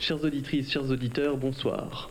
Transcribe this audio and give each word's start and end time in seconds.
Chères 0.00 0.22
auditrices, 0.22 0.70
chers 0.70 0.88
auditeurs, 0.92 1.36
bonsoir. 1.36 2.08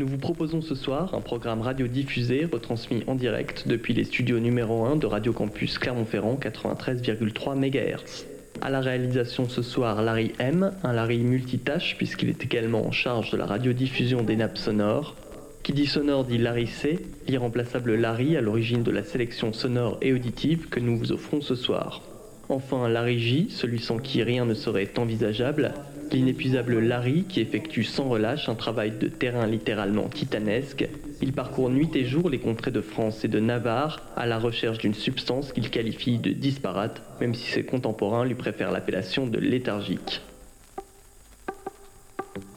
Nous 0.00 0.08
vous 0.08 0.18
proposons 0.18 0.60
ce 0.60 0.74
soir 0.74 1.14
un 1.14 1.20
programme 1.20 1.60
radio-diffusé 1.60 2.48
retransmis 2.52 3.04
en 3.06 3.14
direct 3.14 3.68
depuis 3.68 3.94
les 3.94 4.02
studios 4.02 4.40
numéro 4.40 4.84
1 4.84 4.96
de 4.96 5.06
Radio 5.06 5.32
Campus 5.32 5.78
Clermont-Ferrand 5.78 6.34
93,3 6.34 7.54
MHz. 7.54 8.26
À 8.60 8.68
la 8.68 8.80
réalisation 8.80 9.48
ce 9.48 9.62
soir, 9.62 10.02
Larry 10.02 10.32
M, 10.40 10.72
un 10.82 10.92
Larry 10.92 11.18
multitâche 11.18 11.96
puisqu'il 11.96 12.30
est 12.30 12.42
également 12.42 12.84
en 12.84 12.90
charge 12.90 13.30
de 13.30 13.36
la 13.36 13.46
radiodiffusion 13.46 14.24
des 14.24 14.34
nappes 14.34 14.58
sonores. 14.58 15.14
Qui 15.62 15.72
dit 15.72 15.86
sonore 15.86 16.24
dit 16.24 16.38
Larry 16.38 16.66
C, 16.66 16.98
l'irremplaçable 17.28 17.94
Larry 17.94 18.36
à 18.36 18.40
l'origine 18.40 18.82
de 18.82 18.90
la 18.90 19.04
sélection 19.04 19.52
sonore 19.52 19.98
et 20.02 20.12
auditive 20.12 20.68
que 20.68 20.80
nous 20.80 20.98
vous 20.98 21.12
offrons 21.12 21.40
ce 21.40 21.54
soir. 21.54 22.02
Enfin, 22.48 22.88
Larry 22.88 23.20
J, 23.20 23.46
celui 23.50 23.78
sans 23.78 23.98
qui 23.98 24.22
rien 24.24 24.44
ne 24.44 24.54
serait 24.54 24.90
envisageable, 24.98 25.72
L'inépuisable 26.14 26.78
Larry, 26.78 27.24
qui 27.28 27.40
effectue 27.40 27.82
sans 27.82 28.08
relâche 28.08 28.48
un 28.48 28.54
travail 28.54 28.92
de 28.92 29.08
terrain 29.08 29.48
littéralement 29.48 30.08
titanesque, 30.08 30.88
il 31.20 31.32
parcourt 31.32 31.70
nuit 31.70 31.90
et 31.96 32.04
jour 32.04 32.30
les 32.30 32.38
contrées 32.38 32.70
de 32.70 32.80
France 32.80 33.24
et 33.24 33.28
de 33.28 33.40
Navarre 33.40 34.00
à 34.14 34.24
la 34.24 34.38
recherche 34.38 34.78
d'une 34.78 34.94
substance 34.94 35.52
qu'il 35.52 35.70
qualifie 35.70 36.18
de 36.18 36.30
disparate, 36.30 37.02
même 37.20 37.34
si 37.34 37.50
ses 37.50 37.64
contemporains 37.64 38.24
lui 38.24 38.36
préfèrent 38.36 38.70
l'appellation 38.70 39.26
de 39.26 39.40
léthargique. 39.40 40.20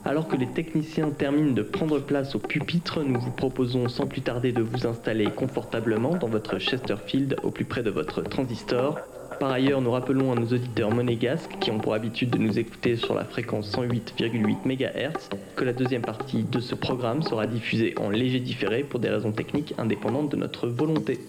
Alors 0.05 0.27
que 0.27 0.35
les 0.35 0.45
techniciens 0.47 1.09
terminent 1.09 1.53
de 1.53 1.63
prendre 1.63 1.99
place 1.99 2.35
au 2.35 2.39
pupitre, 2.39 3.01
nous 3.01 3.19
vous 3.19 3.31
proposons 3.31 3.89
sans 3.89 4.05
plus 4.05 4.21
tarder 4.21 4.51
de 4.51 4.61
vous 4.61 4.85
installer 4.85 5.31
confortablement 5.31 6.15
dans 6.15 6.27
votre 6.27 6.59
Chesterfield 6.59 7.37
au 7.41 7.49
plus 7.49 7.65
près 7.65 7.81
de 7.81 7.89
votre 7.89 8.21
transistor 8.21 8.99
par 9.39 9.51
ailleurs, 9.51 9.81
nous 9.81 9.91
rappelons 9.91 10.31
à 10.31 10.35
nos 10.35 10.47
auditeurs 10.47 10.91
monégasques 10.91 11.57
qui 11.59 11.71
ont 11.71 11.79
pour 11.79 11.93
habitude 11.93 12.29
de 12.29 12.37
nous 12.37 12.57
écouter 12.57 12.95
sur 12.95 13.13
la 13.13 13.23
fréquence 13.23 13.75
108,8 13.77 14.65
MHz 14.65 15.29
que 15.55 15.63
la 15.63 15.73
deuxième 15.73 16.03
partie 16.03 16.43
de 16.43 16.59
ce 16.59 16.75
programme 16.75 17.21
sera 17.21 17.45
diffusée 17.45 17.95
en 17.97 18.09
léger 18.09 18.39
différé 18.39 18.83
pour 18.83 18.99
des 18.99 19.09
raisons 19.09 19.31
techniques 19.31 19.73
indépendantes 19.77 20.29
de 20.29 20.37
notre 20.37 20.67
volonté. 20.67 21.19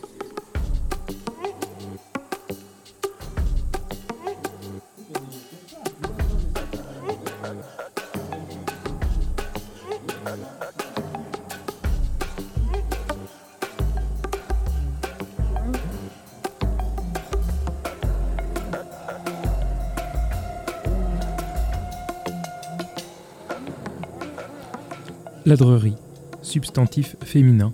Ladrerie, 25.49 25.97
substantif 26.43 27.17
féminin, 27.23 27.73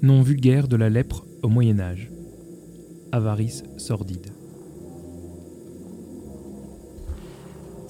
nom 0.00 0.22
vulgaire 0.22 0.68
de 0.68 0.76
la 0.76 0.88
lèpre 0.88 1.26
au 1.42 1.48
Moyen 1.48 1.78
Âge. 1.78 2.10
Avarice 3.12 3.62
sordide. 3.76 4.32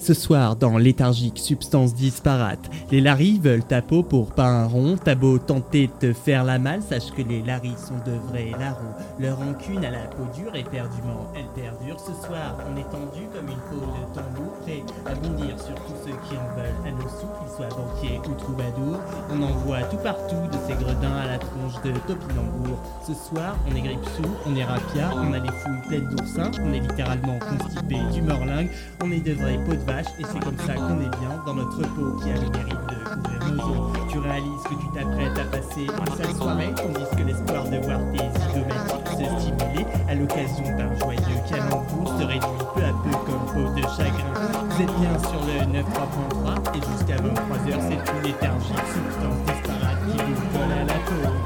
Ce 0.05 0.13
soir, 0.13 0.55
dans 0.55 0.77
Léthargique 0.77 1.39
Substance 1.39 1.95
Disparate, 1.95 2.69
les 2.91 3.01
laris 3.01 3.39
veulent 3.39 3.63
ta 3.63 3.81
peau 3.81 4.03
pour 4.03 4.27
pas 4.33 4.45
un 4.45 4.67
rond. 4.67 4.97
T'as 5.03 5.15
beau 5.15 5.39
tenter 5.39 5.87
de 5.87 5.93
te 5.93 6.13
faire 6.13 6.43
la 6.43 6.59
malle, 6.59 6.83
sache 6.83 7.09
que 7.17 7.23
les 7.23 7.41
laris 7.41 7.73
sont 7.75 7.97
de 8.05 8.15
vrais 8.29 8.51
larrons. 8.59 8.93
Leur 9.17 9.39
rancune 9.39 9.83
à 9.83 9.89
la 9.89 10.05
peau 10.05 10.27
dure, 10.37 10.53
éperdument, 10.53 11.33
elle 11.33 11.47
perdure. 11.59 11.99
Ce 11.99 12.13
soir, 12.23 12.55
on 12.71 12.77
est 12.77 12.83
tendu 12.83 13.25
comme 13.33 13.49
une 13.49 13.57
peau 13.65 13.81
de 13.81 14.13
tambour, 14.13 14.53
prêt 14.61 14.83
à 15.07 15.15
bondir 15.15 15.59
sur 15.59 15.73
tous 15.73 15.97
ceux 16.05 16.17
qui 16.29 16.37
en 16.37 16.53
veulent 16.55 16.85
à 16.85 16.91
nos 16.91 17.09
sous, 17.09 17.25
qu'ils 17.41 17.55
soient 17.57 17.75
banquiers 17.75 18.19
ou 18.29 18.35
troubadours. 18.35 18.99
On 19.33 19.41
en 19.41 19.57
voit 19.65 19.81
tout 19.89 19.97
partout 19.97 20.45
de 20.51 20.57
ces 20.67 20.75
gredins 20.75 21.17
à 21.17 21.25
la 21.31 21.39
tronche 21.39 21.81
de 21.83 21.89
topinambour. 22.05 22.77
Ce 23.07 23.13
soir, 23.15 23.57
on 23.67 23.75
est 23.75 23.81
grippe 23.81 24.05
sous, 24.15 24.29
on 24.45 24.55
est 24.55 24.65
rapia, 24.65 25.09
on 25.15 25.33
a 25.33 25.39
les 25.39 25.49
fouilles 25.49 25.87
pleines 25.87 26.09
d'oursins, 26.11 26.51
on 26.63 26.73
est 26.73 26.81
littéralement 26.81 27.39
constipé 27.39 27.97
du 28.13 28.21
morlingue, 28.21 28.69
on 29.03 29.11
est 29.11 29.25
de 29.25 29.33
vrais 29.33 29.57
peaux 29.65 29.73
de 29.73 29.94
et 29.99 30.25
c'est 30.25 30.39
comme 30.43 30.57
ça 30.57 30.73
qu'on 30.73 30.99
est 30.99 31.17
bien 31.19 31.41
dans 31.45 31.53
notre 31.53 31.81
peau 31.95 32.17
qui 32.21 32.29
a 32.29 32.33
le 32.33 32.49
mérite 32.49 32.85
de 32.89 32.97
couvrir 33.05 33.53
nos 33.53 33.63
os. 33.63 33.97
Tu 34.11 34.19
réalises 34.19 34.63
que 34.63 34.75
tu 34.75 34.87
t'apprêtes 34.93 35.39
à 35.39 35.45
passer 35.45 35.81
une 35.83 36.15
sale 36.17 36.35
soirée, 36.35 36.73
tandis 36.75 37.15
que 37.15 37.23
l'espoir 37.23 37.63
de 37.63 37.77
voir 37.77 37.99
tes 38.11 38.27
zygomatiques 38.39 39.07
se 39.07 39.25
stimuler 39.39 39.85
à 40.09 40.15
l'occasion 40.15 40.77
d'un 40.77 40.93
joyeux 40.99 41.39
calembour 41.49 42.07
se 42.19 42.25
réduit 42.25 42.65
peu 42.75 42.83
à 42.83 42.93
peu 43.03 43.11
comme 43.25 43.45
peau 43.53 43.73
de 43.73 43.81
chagrin. 43.95 44.33
Vous 44.69 44.81
êtes 44.81 44.95
bien 44.99 45.19
sur 45.19 45.41
le 45.45 45.79
9.3 45.79 46.75
et 46.75 46.81
jusqu'à 46.91 47.15
23h, 47.15 47.81
c'est 47.87 48.11
une 48.11 48.23
léthargique 48.23 48.87
substance 48.91 49.39
disparate 49.47 50.01
qui 50.11 50.17
vous 50.17 50.47
colle 50.51 50.71
à 50.73 50.83
la 50.83 50.93
peau. 50.93 51.44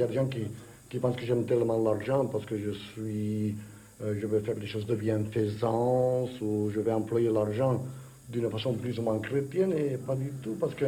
Y 0.00 0.02
a 0.02 0.06
des 0.06 0.14
gens 0.14 0.26
qui, 0.26 0.46
qui 0.90 0.98
pensent 0.98 1.16
que 1.16 1.24
j'aime 1.24 1.44
tellement 1.44 1.82
l'argent 1.82 2.26
parce 2.26 2.44
que 2.44 2.58
je 2.58 2.70
suis, 2.70 3.54
euh, 4.02 4.14
je 4.20 4.26
vais 4.26 4.40
faire 4.40 4.56
des 4.56 4.66
choses 4.66 4.86
de 4.86 4.94
bienfaisance 4.94 6.30
ou 6.40 6.70
je 6.74 6.80
vais 6.80 6.92
employer 6.92 7.30
l'argent 7.30 7.82
d'une 8.28 8.50
façon 8.50 8.74
plus 8.74 8.98
ou 8.98 9.02
moins 9.02 9.18
chrétienne 9.18 9.72
et 9.72 9.96
pas 9.96 10.14
du 10.14 10.30
tout 10.42 10.56
parce 10.60 10.74
que 10.74 10.86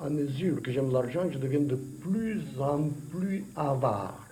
à 0.00 0.08
mesure 0.08 0.62
que 0.62 0.70
j'aime 0.70 0.92
l'argent, 0.92 1.24
je 1.30 1.38
deviens 1.38 1.60
de 1.60 1.76
plus 1.76 2.40
en 2.58 2.88
plus 3.10 3.44
avare. 3.56 4.26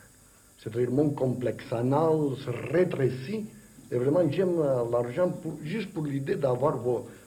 C'est-à-dire 0.59 0.91
mon 0.91 1.11
complexe 1.11 1.71
anal 1.73 2.37
se 2.45 2.73
rétrécit 2.73 3.47
et 3.91 3.97
vraiment 3.97 4.31
j'aime 4.31 4.59
euh, 4.61 4.85
l'argent 4.91 5.33
juste 5.65 5.93
pour 5.93 6.05
l'idée 6.05 6.37
d'avoir 6.37 6.79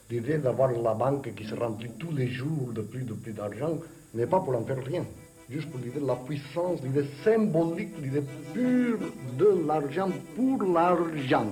l'idée 0.10 0.38
d'avoir 0.38 0.72
la 0.72 0.94
banque 0.94 1.34
qui 1.36 1.46
se 1.46 1.56
remplit 1.56 1.92
tous 2.00 2.12
les 2.12 2.28
jours 2.28 2.72
de 2.74 2.82
plus 2.82 3.04
de 3.04 3.14
plus 3.14 3.34
d'argent, 3.34 3.78
mais 4.14 4.26
pas 4.26 4.40
pour 4.40 4.56
en 4.56 4.64
faire 4.64 4.84
rien 4.84 5.06
juste 5.52 5.70
pour 5.70 5.80
l'idée 5.82 6.00
de 6.00 6.08
la 6.08 6.16
puissance, 6.16 6.80
l'idée 6.84 7.06
symbolique, 7.24 7.90
l'idée 8.02 8.24
pure 8.54 9.00
de 9.38 9.68
l'argent 9.68 10.10
pour 10.36 10.64
l'argent. 10.64 11.48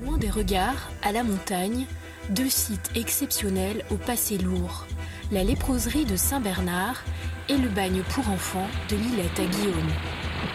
Loin 0.00 0.16
des 0.16 0.30
regards, 0.30 0.90
à 1.02 1.10
la 1.10 1.24
montagne, 1.24 1.84
deux 2.30 2.48
sites 2.48 2.90
exceptionnels 2.94 3.84
au 3.90 3.96
passé 3.96 4.38
lourd, 4.38 4.86
la 5.32 5.42
léproserie 5.42 6.04
de 6.04 6.14
Saint-Bernard 6.14 7.02
et 7.48 7.56
le 7.56 7.68
bagne 7.68 8.02
pour 8.10 8.28
enfants 8.30 8.68
de 8.88 8.96
l'Illette 8.96 9.40
à 9.40 9.44
Guillaume. 9.44 9.90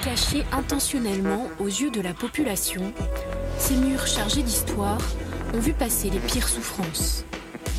Cachés 0.02 0.46
intentionnellement 0.54 1.48
aux 1.60 1.68
yeux 1.68 1.92
de 1.92 2.00
la 2.00 2.14
population, 2.14 2.94
ces 3.58 3.76
murs 3.76 4.08
chargés 4.08 4.44
d'histoire 4.44 5.02
ont 5.54 5.60
vu 5.60 5.74
passer 5.74 6.10
les 6.10 6.20
pires 6.20 6.48
souffrances. 6.48 7.26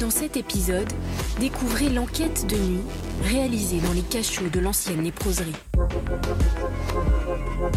Dans 0.01 0.11
cet 0.11 0.37
épisode, 0.37 0.93
découvrez 1.41 1.89
l'enquête 1.89 2.47
de 2.47 2.57
nuit 2.57 2.85
réalisée 3.23 3.81
dans 3.81 3.93
les 3.93 4.03
cachots 4.03 4.51
de 4.53 4.61
l'ancienne 4.61 5.03
léproserie. 5.03 5.53
La 7.65 7.71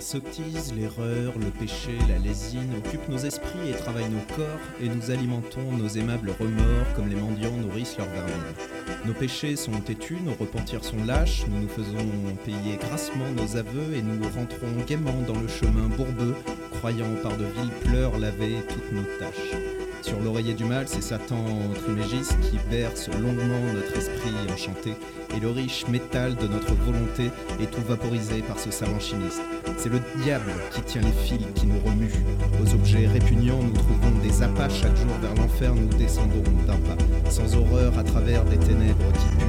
sottise, 0.00 0.74
l'erreur, 0.74 1.32
le 1.38 1.46
péché, 1.58 1.92
la 2.06 2.18
lésine 2.18 2.74
occupent 2.76 3.08
nos 3.08 3.16
esprits 3.16 3.70
et 3.70 3.72
travaillent 3.72 4.10
nos 4.10 4.36
corps, 4.36 4.46
et 4.82 4.88
nous 4.90 5.10
alimentons 5.10 5.72
nos 5.78 5.88
aimables 5.88 6.34
remords 6.38 6.92
comme 6.94 7.08
les 7.08 7.16
mendiants 7.16 7.56
nourrissent 7.56 7.96
leur 7.96 8.08
vermine. 8.08 8.34
Nos 9.06 9.14
péchés 9.14 9.56
sont 9.56 9.72
têtus, 9.80 10.18
nos 10.22 10.34
repentirs 10.34 10.84
sont 10.84 11.02
lâches, 11.06 11.46
nous 11.48 11.62
nous 11.62 11.68
faisons 11.68 12.06
payer 12.44 12.76
grassement 12.76 13.30
nos 13.36 13.56
aveux 13.56 13.94
et 13.94 14.02
nous 14.02 14.22
rentrons 14.36 14.84
gaiement 14.86 15.22
dans 15.26 15.40
le 15.40 15.48
chemin 15.48 15.88
bourbeux, 15.96 16.34
croyant 16.82 17.14
par 17.22 17.36
de 17.36 17.44
viles 17.44 17.70
pleurs 17.84 18.18
laver 18.18 18.56
toutes 18.68 18.90
nos 18.90 19.04
tâches. 19.20 19.54
Sur 20.00 20.18
l'oreiller 20.18 20.52
du 20.52 20.64
mal, 20.64 20.88
c'est 20.88 21.00
Satan 21.00 21.44
Trimégis 21.80 22.30
qui 22.42 22.58
berce 22.72 23.08
longuement 23.20 23.72
notre 23.72 23.96
esprit 23.96 24.32
enchanté, 24.52 24.94
et 25.36 25.38
le 25.38 25.50
riche 25.50 25.86
métal 25.86 26.34
de 26.34 26.48
notre 26.48 26.74
volonté 26.74 27.30
est 27.60 27.70
tout 27.70 27.82
vaporisé 27.86 28.42
par 28.42 28.58
ce 28.58 28.72
savant 28.72 28.98
chimiste. 28.98 29.40
C'est 29.76 29.90
le 29.90 30.00
diable 30.24 30.50
qui 30.74 30.82
tient 30.82 31.02
les 31.02 31.12
fils 31.12 31.46
qui 31.54 31.66
nous 31.66 31.78
remuent. 31.86 32.10
Aux 32.60 32.74
objets 32.74 33.06
répugnants, 33.06 33.62
nous 33.62 33.74
trouvons 33.74 34.18
des 34.20 34.42
appâts 34.42 34.68
chaque 34.68 34.96
jour 34.96 35.14
vers 35.20 35.36
l'enfer, 35.36 35.72
nous 35.76 35.86
descendons 35.96 36.42
d'un 36.66 36.78
pas, 36.78 37.30
sans 37.30 37.54
horreur 37.54 37.96
à 37.96 38.02
travers 38.02 38.44
des 38.46 38.58
ténèbres 38.58 39.12
qui 39.12 39.44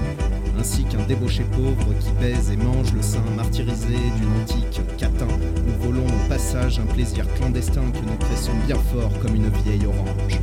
ainsi 0.63 0.85
qu'un 0.85 1.05
débauché 1.09 1.43
pauvre 1.43 1.93
qui 1.99 2.09
baise 2.21 2.49
et 2.49 2.55
mange 2.55 2.93
le 2.93 3.01
sein 3.01 3.21
martyrisé 3.35 3.97
d'une 4.15 4.41
antique 4.41 4.79
catin. 4.97 5.27
Nous 5.67 5.83
volons 5.83 6.05
au 6.05 6.29
passage 6.29 6.79
un 6.79 6.85
plaisir 6.85 7.25
clandestin 7.33 7.81
que 7.91 7.97
nous 7.97 8.15
pressons 8.17 8.53
bien 8.65 8.77
fort 8.77 9.11
comme 9.19 9.35
une 9.35 9.49
vieille 9.49 9.85
orange. 9.85 10.39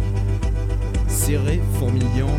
Serré, 1.08 1.62
fourmillant, 1.78 2.36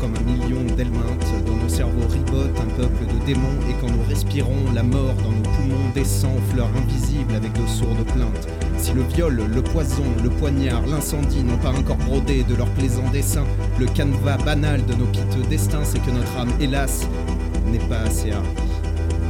comme 0.00 0.14
un 0.14 0.22
million 0.22 0.64
d'helminthes, 0.74 1.44
dans 1.44 1.56
nos 1.56 1.68
cerveaux 1.68 2.08
ribote 2.08 2.58
un 2.60 2.80
peuple 2.80 3.04
de 3.04 3.26
démons, 3.26 3.60
et 3.68 3.74
quand 3.78 3.90
nous 3.90 4.08
respirons, 4.08 4.72
la 4.74 4.82
mort 4.82 5.14
dans 5.22 5.32
nos 5.32 5.42
poumons 5.42 5.90
descend, 5.94 6.40
fleurs 6.50 6.70
invisibles 6.78 7.34
avec 7.34 7.52
de 7.52 7.66
sourdes 7.66 8.06
plaintes. 8.06 8.48
Si 8.78 8.92
le 8.92 9.02
viol, 9.02 9.42
le 9.54 9.62
poison, 9.62 10.04
le 10.22 10.30
poignard, 10.30 10.86
l'incendie 10.86 11.42
n'ont 11.42 11.58
pas 11.58 11.72
encore 11.72 11.96
brodé 11.96 12.44
de 12.44 12.54
leurs 12.54 12.70
plaisants 12.70 13.10
dessins, 13.12 13.44
le 13.78 13.86
canevas 13.86 14.38
banal 14.38 14.84
de 14.86 14.94
nos 14.94 15.06
piteux 15.06 15.46
destins, 15.50 15.84
c'est 15.84 15.98
que 15.98 16.10
notre 16.10 16.36
âme, 16.38 16.52
hélas, 16.60 17.06
n'est 17.70 17.78
pas 17.80 18.00
assez 18.00 18.30
hardie. 18.30 18.48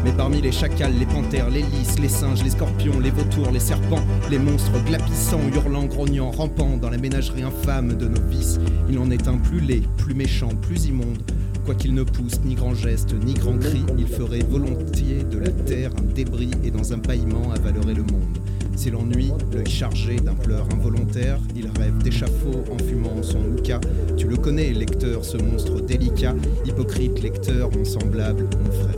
Mais 0.04 0.12
parmi 0.12 0.40
les 0.40 0.52
chacals, 0.52 0.92
les 0.96 1.06
panthères, 1.06 1.50
les 1.50 1.62
lys, 1.62 1.98
les 1.98 2.08
singes, 2.08 2.44
les 2.44 2.50
scorpions, 2.50 3.00
les 3.00 3.10
vautours, 3.10 3.50
les 3.50 3.58
serpents, 3.58 4.04
les 4.30 4.38
monstres 4.38 4.84
glapissants, 4.84 5.40
hurlant, 5.52 5.86
grognant, 5.86 6.30
rampant 6.30 6.76
dans 6.76 6.90
la 6.90 6.98
ménagerie 6.98 7.42
infâme 7.42 7.96
de 7.96 8.06
nos 8.06 8.22
vices, 8.28 8.60
il 8.88 8.98
en 8.98 9.10
est 9.10 9.28
un 9.28 9.38
plus 9.38 9.60
laid, 9.60 9.82
plus 9.96 10.14
méchant, 10.14 10.50
plus 10.62 10.86
immonde. 10.86 11.22
Quoiqu'il 11.64 11.94
ne 11.94 12.02
pousse 12.02 12.40
ni 12.44 12.54
grand 12.54 12.74
geste, 12.74 13.14
ni 13.24 13.34
grand 13.34 13.58
cri, 13.58 13.82
il 13.98 14.06
ferait 14.06 14.44
volontiers 14.48 15.24
de 15.24 15.38
la 15.38 15.50
terre 15.50 15.90
un 15.98 16.14
débris 16.14 16.52
et 16.64 16.70
dans 16.70 16.92
un 16.92 16.98
paillement 16.98 17.50
avalerait 17.52 17.94
le 17.94 18.04
monde. 18.04 18.38
C'est 18.80 18.90
l'ennui, 18.90 19.32
l'œil 19.52 19.68
chargé 19.68 20.20
d'un 20.20 20.36
pleur 20.36 20.64
involontaire, 20.72 21.40
il 21.56 21.66
rêve 21.80 21.98
d'échafaud 21.98 22.62
en 22.70 22.78
fumant 22.78 23.20
son 23.24 23.40
hookah. 23.40 23.80
Tu 24.16 24.28
le 24.28 24.36
connais, 24.36 24.70
lecteur, 24.70 25.24
ce 25.24 25.36
monstre 25.36 25.80
délicat, 25.80 26.36
hypocrite 26.64 27.20
lecteur, 27.20 27.70
mon 27.76 27.84
semblable, 27.84 28.48
mon 28.56 28.70
frère. 28.70 28.94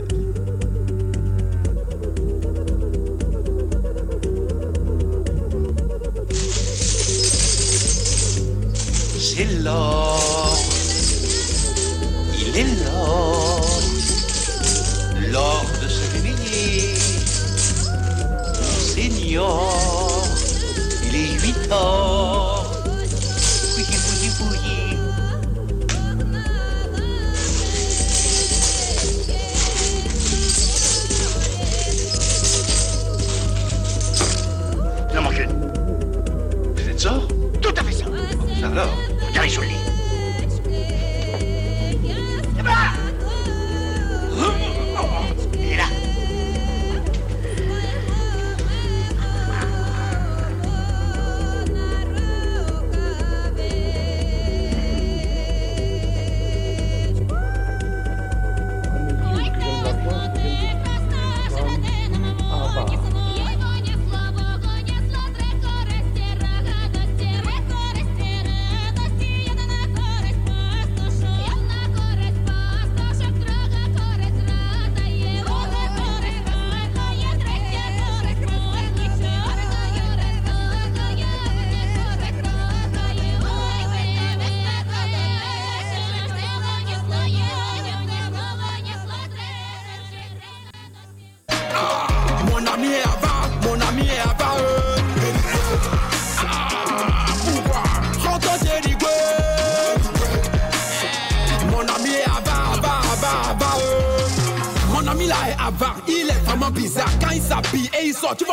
C'est 9.17 9.63
l'or, 9.63 10.59
il 12.37 12.55
est 12.55 12.83
l'or 12.83 13.50
Seigneur, 19.31 19.71
il 21.05 21.15
est 21.15 21.41
huit 21.41 21.71
heures. 21.71 22.20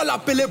L'appeler. 0.08 0.44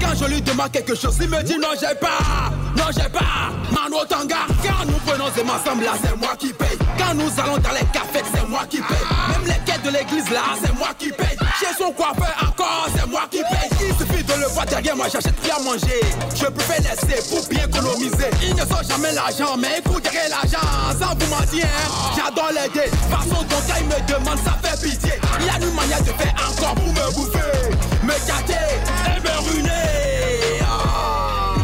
Quand 0.00 0.14
je 0.20 0.26
lui 0.26 0.42
demande 0.42 0.70
quelque 0.72 0.94
chose, 0.94 1.16
il 1.20 1.28
me 1.28 1.42
dit 1.42 1.56
non, 1.56 1.68
j'ai 1.80 1.94
pas, 1.94 2.50
non, 2.76 2.90
j'ai 2.92 3.08
pas. 3.08 3.52
Mano 3.70 4.04
Tanga, 4.04 4.46
quand 4.62 4.84
nous 4.86 4.98
prenons 5.06 5.30
des 5.30 5.42
ensemble 5.42 5.84
là, 5.84 5.92
c'est 6.02 6.16
moi 6.16 6.34
qui 6.38 6.52
paye. 6.52 6.78
Quand 6.98 7.14
nous 7.14 7.30
allons 7.40 7.58
dans 7.58 7.70
les 7.70 7.86
cafés, 7.92 8.24
c'est 8.34 8.48
moi 8.48 8.64
qui 8.68 8.78
paye. 8.78 9.06
Même 9.30 9.46
les 9.46 9.64
quêtes 9.64 9.82
de 9.84 9.90
l'église 9.90 10.28
là, 10.30 10.42
c'est 10.62 10.74
moi 10.76 10.88
qui 10.98 11.10
paye. 11.10 11.33
Chez 11.60 11.72
son 11.78 11.92
coiffeur 11.92 12.34
encore, 12.42 12.88
c'est 12.96 13.06
moi 13.06 13.22
qui 13.30 13.38
paye. 13.38 13.70
Il 13.88 13.94
suffit 13.94 14.24
de 14.24 14.32
le 14.34 14.46
voir 14.48 14.66
derrière 14.66 14.96
moi, 14.96 15.06
j'achète 15.12 15.38
rien 15.42 15.56
à 15.56 15.62
manger. 15.62 16.00
Je 16.34 16.46
préfère 16.46 16.80
laisser 16.80 17.22
pour 17.34 17.46
bien 17.48 17.66
économiser. 17.66 18.30
Ils 18.42 18.54
ne 18.56 18.60
sont 18.62 18.82
jamais 18.88 19.12
l'argent, 19.12 19.56
mais 19.56 19.78
écoute 19.78 20.02
derrière 20.02 20.28
l'argent, 20.30 20.58
sans 20.98 21.14
vous 21.14 21.30
mentir. 21.30 21.64
hein. 21.66 22.12
J'adore 22.16 22.50
l'aider. 22.52 22.90
Façon 23.10 23.42
dont 23.44 23.62
il 23.78 23.86
me 23.86 23.98
demande, 24.12 24.38
ça 24.44 24.58
fait 24.62 24.82
pitié. 24.90 25.12
Il 25.40 25.46
y 25.46 25.50
a 25.50 25.56
une 25.64 25.74
manière 25.74 26.00
de 26.02 26.12
faire 26.12 26.34
encore 26.50 26.74
pour 26.74 26.86
me 26.88 27.14
bouffer, 27.14 27.70
me 28.02 28.14
gâter 28.26 28.66
et 29.06 29.20
me 29.20 29.50
ruiner. 29.50 30.60
Ah. 30.66 31.54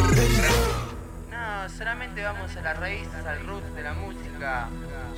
No, 1.31 1.69
solamente 1.77 2.23
vamos 2.23 2.51
a 2.57 2.61
las 2.63 2.79
raíces, 2.79 3.27
al 3.27 3.47
root 3.47 3.63
de 3.75 3.83
la 3.83 3.93
música. 3.95 4.69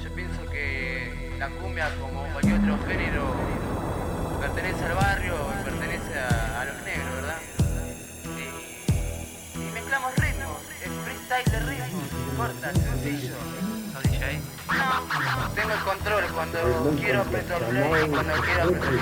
Yo 0.03 0.11
pienso 0.15 0.41
que 0.51 1.37
la 1.39 1.49
cumbia, 1.49 1.91
como 2.01 2.25
cualquier 2.33 2.59
otro 2.71 2.79
género, 2.89 3.35
pertenece 4.43 4.85
al 4.85 4.95
barrio 4.97 5.35
y 5.53 5.65
pertenece 5.65 6.19
a, 6.19 6.65
los 6.65 6.83
negros, 6.83 7.15
¿verdad? 7.15 7.39
Y, 9.55 9.59
mezclamos 9.73 10.17
ritmos, 10.17 10.59
es 10.83 10.91
freestyle 11.05 11.45
de 11.53 11.61
ritmos, 11.61 12.09
corta, 12.37 12.73
sencillo. 12.73 13.35
¿No, 13.93 14.01
DJ? 14.01 14.41
Tengo 15.55 15.73
el 15.73 15.81
control 15.85 16.25
cuando 16.35 16.59
quiero 16.99 17.21
aprieto 17.21 17.57
el 17.57 17.65
play 17.67 18.05
y 18.05 18.09
cuando 18.09 18.35
quiero 18.43 18.63
aprieto 18.65 18.89
el 18.89 18.99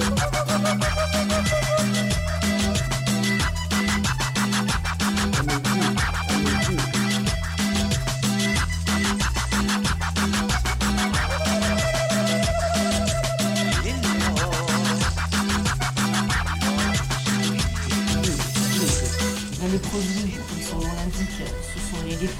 stop. 0.00 0.35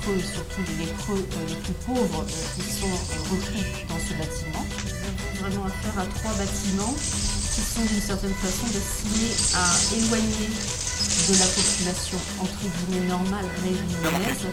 Lépreux, 0.07 0.23
surtout 0.23 0.63
les 0.69 0.87
lépreux 0.87 1.19
euh, 1.19 1.49
les 1.49 1.55
plus 1.57 1.73
pauvres, 1.87 2.23
euh, 2.23 2.63
qui 2.63 2.71
sont 2.71 2.87
euh, 2.87 3.31
repris 3.31 3.65
dans 3.89 3.99
ce 3.99 4.13
bâtiment. 4.15 4.65
Nous 4.85 5.45
avons 5.45 5.51
vraiment 5.51 5.67
affaire 5.67 5.99
à 5.99 6.07
trois 6.07 6.33
bâtiments 6.33 6.95
qui 6.95 7.61
sont 7.61 7.83
d'une 7.83 8.01
certaine 8.01 8.35
façon 8.35 8.67
destinés 8.73 9.35
à 9.55 9.67
éloigner 9.97 10.51
de 10.51 11.35
la 11.39 11.47
population 11.47 12.19
entre 12.41 12.63
guillemets 12.63 13.09
normale 13.09 13.47
réunionnaise 13.63 14.47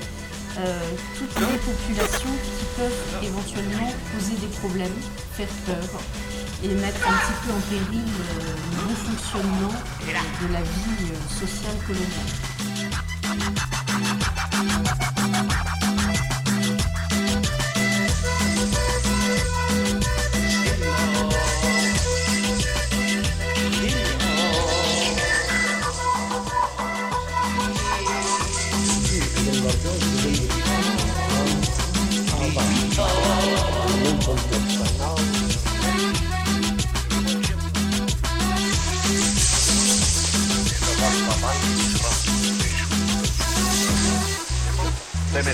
toutes 1.17 1.39
les 1.39 1.57
populations 1.57 2.29
qui 2.29 2.65
peuvent 2.77 3.23
éventuellement 3.23 3.91
poser 4.13 4.35
des 4.37 4.53
problèmes, 4.59 4.93
faire 5.33 5.49
peur 5.65 5.99
et 6.63 6.67
mettre 6.67 7.07
un 7.07 7.17
petit 7.17 7.33
peu 7.41 7.53
en 7.53 7.61
péril 7.67 8.05
le 8.05 8.85
bon 8.85 8.95
fonctionnement 8.95 9.73
de 10.05 10.53
la 10.53 10.61
vie 10.61 11.09
sociale 11.27 11.75
coloniale. 11.87 12.52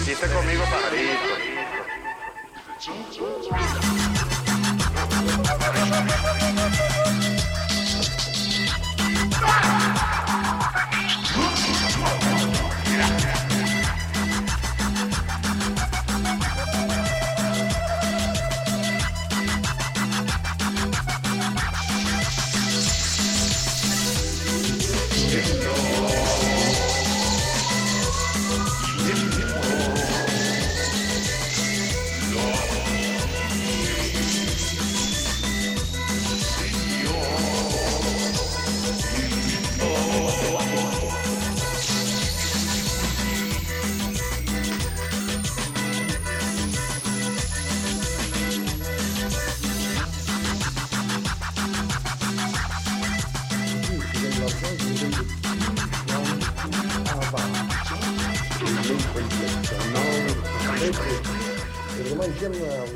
Hiciste 0.10 0.28
conmigo 0.34 0.63
pajarito. 0.63 1.28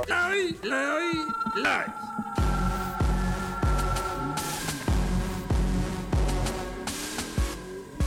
Larry, 0.07 0.55
Larry, 0.63 1.17
Larry. 1.61 1.91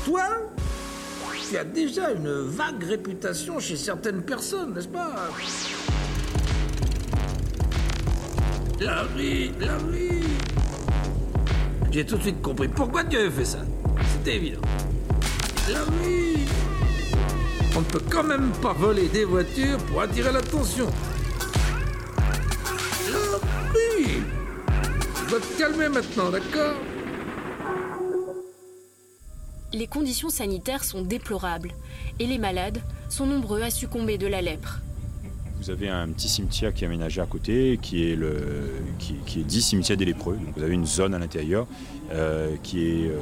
Toi, 0.04 0.22
tu 1.48 1.56
as 1.56 1.64
déjà 1.64 2.10
une 2.10 2.48
vague 2.48 2.82
réputation 2.82 3.60
chez 3.60 3.76
certaines 3.76 4.22
personnes, 4.22 4.74
n'est-ce 4.74 4.88
pas? 4.88 5.30
Larry, 8.80 9.52
Larry. 9.60 10.22
J'ai 11.92 12.04
tout 12.04 12.16
de 12.16 12.22
suite 12.22 12.42
compris 12.42 12.68
pourquoi 12.68 13.04
tu 13.04 13.16
avais 13.16 13.30
fait 13.30 13.44
ça. 13.44 13.60
C'était 14.12 14.36
évident. 14.36 14.60
Larry. 15.70 16.25
On 17.76 17.80
ne 17.80 17.84
peut 17.84 18.00
quand 18.10 18.24
même 18.24 18.52
pas 18.62 18.72
voler 18.72 19.06
des 19.08 19.26
voitures 19.26 19.76
pour 19.84 20.00
attirer 20.00 20.32
l'attention. 20.32 20.86
Larry. 23.10 24.22
Tu 25.14 25.26
dois 25.28 25.40
te 25.40 25.58
calmer 25.58 25.90
maintenant, 25.90 26.30
d'accord? 26.30 26.74
Les 29.74 29.86
conditions 29.86 30.30
sanitaires 30.30 30.84
sont 30.84 31.02
déplorables 31.02 31.72
et 32.18 32.26
les 32.26 32.38
malades 32.38 32.78
sont 33.10 33.26
nombreux 33.26 33.60
à 33.60 33.68
succomber 33.68 34.16
de 34.16 34.26
la 34.26 34.40
lèpre. 34.40 34.80
Vous 35.60 35.68
avez 35.68 35.90
un 35.90 36.08
petit 36.08 36.28
cimetière 36.28 36.72
qui 36.72 36.84
est 36.84 36.86
aménagé 36.86 37.20
à 37.20 37.26
côté, 37.26 37.78
qui 37.82 38.10
est, 38.10 38.16
le, 38.16 38.72
qui, 38.98 39.16
qui 39.26 39.40
est 39.40 39.44
dit 39.44 39.60
cimetière 39.60 39.98
des 39.98 40.06
lépreux. 40.06 40.36
Donc 40.36 40.56
vous 40.56 40.62
avez 40.62 40.74
une 40.74 40.86
zone 40.86 41.12
à 41.12 41.18
l'intérieur 41.18 41.66
euh, 42.10 42.56
qui, 42.62 42.86
est, 42.86 43.08
euh, 43.08 43.18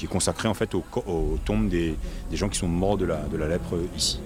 qui 0.00 0.06
est 0.06 0.08
consacrée 0.08 0.48
en 0.48 0.54
fait 0.54 0.74
aux, 0.74 1.38
tombes 1.44 1.68
des, 1.68 1.94
gens 2.32 2.48
qui 2.48 2.58
sont 2.58 2.68
morts 2.68 2.96
de 2.96 3.04
la 3.04 3.48
lèpre 3.48 3.74
ici. 3.94 4.18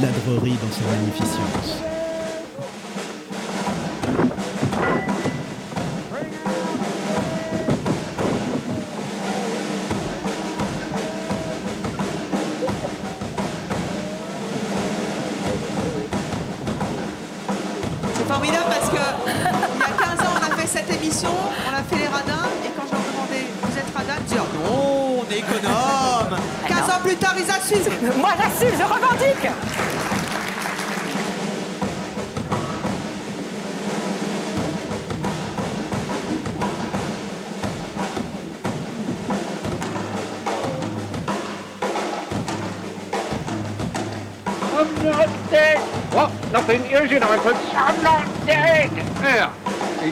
Ladrerie 0.00 0.56
dans 0.62 0.72
sa 0.72 0.84
magnificence. 0.90 1.89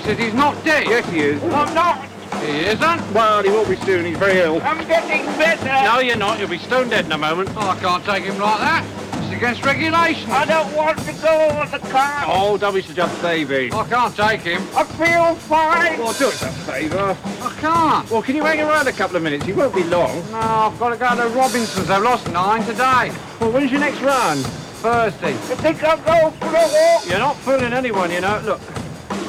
Says 0.08 0.18
he's 0.18 0.34
not 0.34 0.64
dead. 0.64 0.86
Yes, 0.86 1.06
he 1.10 1.20
is. 1.20 1.42
I'm 1.42 1.74
not. 1.74 2.02
He 2.40 2.60
isn't? 2.60 3.12
Well, 3.12 3.42
he 3.42 3.50
will 3.50 3.68
be 3.68 3.76
soon. 3.76 4.06
He's 4.06 4.16
very 4.16 4.38
ill. 4.38 4.62
I'm 4.62 4.78
getting 4.88 5.26
better. 5.36 5.66
No, 5.66 5.98
you're 5.98 6.16
not. 6.16 6.38
You'll 6.38 6.48
be 6.48 6.56
stone 6.56 6.88
dead 6.88 7.04
in 7.04 7.12
a 7.12 7.18
moment. 7.18 7.50
Oh, 7.54 7.68
I 7.68 7.76
can't 7.78 8.02
take 8.06 8.24
him 8.24 8.38
like 8.38 8.58
that. 8.58 8.86
It's 9.22 9.36
against 9.36 9.66
regulation. 9.66 10.30
I 10.30 10.46
don't 10.46 10.74
want 10.74 10.98
to 11.00 11.12
go 11.12 11.48
on 11.50 11.70
the 11.70 11.78
car. 11.90 12.24
Oh, 12.26 12.56
don't 12.56 12.74
be 12.74 12.80
such 12.80 12.96
a 12.96 13.22
baby. 13.22 13.70
I 13.70 13.86
can't 13.86 14.16
take 14.16 14.40
him. 14.40 14.62
I 14.74 14.84
feel 14.84 15.34
fine. 15.34 15.98
Well, 15.98 16.14
do 16.14 16.28
us 16.28 16.42
a 16.42 16.48
favour. 16.48 17.14
I 17.42 17.54
can't. 17.60 18.10
Well, 18.10 18.22
can 18.22 18.34
you 18.34 18.44
hang 18.44 18.60
around 18.60 18.88
a 18.88 18.92
couple 18.92 19.16
of 19.16 19.22
minutes? 19.22 19.44
He 19.44 19.52
won't 19.52 19.74
be 19.74 19.84
long. 19.84 20.22
No, 20.30 20.38
I've 20.38 20.78
got 20.78 20.90
to 20.90 20.96
go 20.96 21.16
to 21.16 21.36
Robinson's. 21.36 21.90
I've 21.90 22.02
lost 22.02 22.30
nine 22.32 22.64
today. 22.64 23.12
Well, 23.40 23.52
when's 23.52 23.70
your 23.70 23.80
next 23.80 24.00
run? 24.00 24.38
Thursday. 24.78 25.32
You 25.32 25.56
think 25.56 25.82
I'll 25.82 25.96
go 25.98 26.30
for 26.38 26.46
a 26.46 26.52
walk? 26.52 27.06
You're 27.06 27.18
not 27.18 27.36
fooling 27.36 27.72
anyone, 27.72 28.12
you 28.12 28.20
know. 28.20 28.40
Look, 28.44 28.67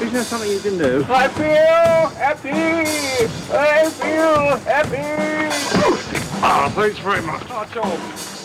isn't 0.09 0.15
there 0.15 0.23
something 0.23 0.49
you 0.49 0.59
can 0.59 0.77
do? 0.77 1.05
I 1.07 1.27
feel 1.27 2.09
happy. 2.17 2.49
I 3.53 3.89
feel 3.91 4.57
happy. 4.65 4.97
Ah, 6.41 6.71
thanks 6.73 6.97
very 6.97 7.21
much. 7.21 7.47
That's 7.47 7.77
all. 7.77 8.38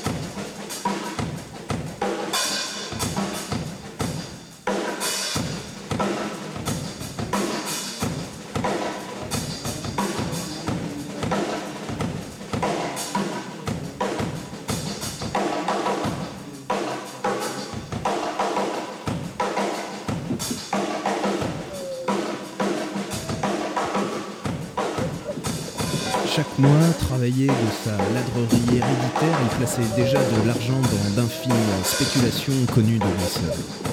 De 27.31 27.49
sa 27.85 27.93
ladrerie 28.12 28.76
héréditaire, 28.76 29.38
il 29.43 29.57
plaçait 29.57 29.97
déjà 29.97 30.19
de 30.19 30.47
l'argent 30.47 30.78
dans 30.78 31.23
d'infimes 31.23 31.54
spéculations 31.83 32.66
connues 32.75 32.99
de 32.99 33.04
lui 33.04 33.28
seul. 33.31 33.84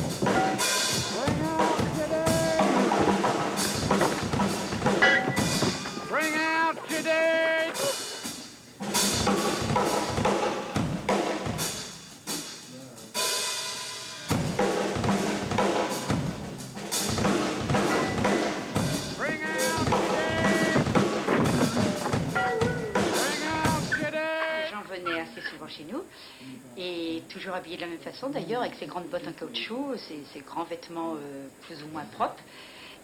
Ses, 30.08 30.40
grands 30.42 30.64
vêtements 30.66 31.16
euh, 31.18 31.48
plus 31.62 31.82
ou 31.84 31.88
moins 31.88 32.06
propres 32.06 32.44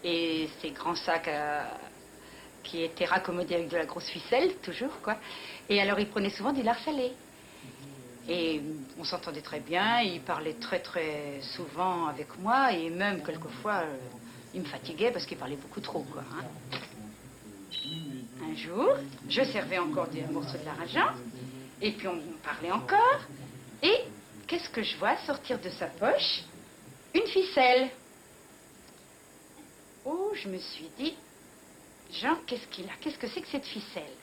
et 0.04 0.50
ses 0.62 0.72
grands 0.72 0.96
sacs 0.96 1.28
à- 1.28 1.78
qui 2.64 2.84
étaient 2.84 3.06
raccommodés 3.06 3.56
avec 3.56 3.70
de 3.70 3.78
la 3.78 3.86
grosse 3.86 4.10
ficelle, 4.10 4.58
toujours 4.62 5.02
quoi. 5.02 5.18
Et 5.70 5.80
alors 5.82 6.00
il 6.00 6.10
prenait 6.10 6.30
souvent 6.32 6.52
du 6.54 6.64
lard 6.64 6.80
salé. 6.80 7.14
Et 8.30 8.62
on 8.98 9.06
s'entendait 9.06 9.42
très 9.42 9.62
bien, 9.62 10.02
il 10.02 10.22
parlait 10.22 10.56
très 10.56 10.80
très 10.80 11.40
souvent 11.56 12.08
avec 12.08 12.38
moi 12.38 12.74
et 12.74 12.90
même 12.90 13.24
quelquefois 13.24 13.84
euh, 13.86 13.98
il 14.54 14.62
me 14.62 14.66
fatiguait 14.66 15.12
parce 15.12 15.26
qu'il 15.26 15.38
parlait 15.38 15.56
beaucoup 15.56 15.80
trop 15.80 16.04
quoi. 16.04 16.24
hein. 16.36 16.44
Un 18.42 18.54
jour, 18.56 18.88
je 19.30 19.44
servais 19.44 19.80
encore 19.80 20.08
des 20.10 20.24
morceaux 20.28 20.58
de 20.58 20.66
l'argent, 20.66 21.10
et 21.82 21.92
puis 21.94 22.08
on 22.08 22.22
parlait 22.44 22.72
encore, 22.72 23.22
et 23.82 23.98
qu'est-ce 24.46 24.70
que 24.70 24.84
je 24.84 24.96
vois 24.98 25.18
sortir 25.26 25.60
de 25.60 25.70
sa 25.70 25.88
poche? 25.88 26.44
Une 27.18 27.28
ficelle. 27.28 27.90
Oh, 30.06 30.32
je 30.36 30.48
me 30.50 30.60
suis 30.60 30.88
dit, 31.00 31.16
Jean, 32.14 32.36
qu'est-ce 32.46 32.68
qu'il 32.68 32.86
a 32.86 32.94
Qu'est-ce 33.02 33.18
que 33.18 33.28
c'est 33.28 33.42
que 33.42 33.48
cette 33.48 33.66
ficelle? 33.66 34.14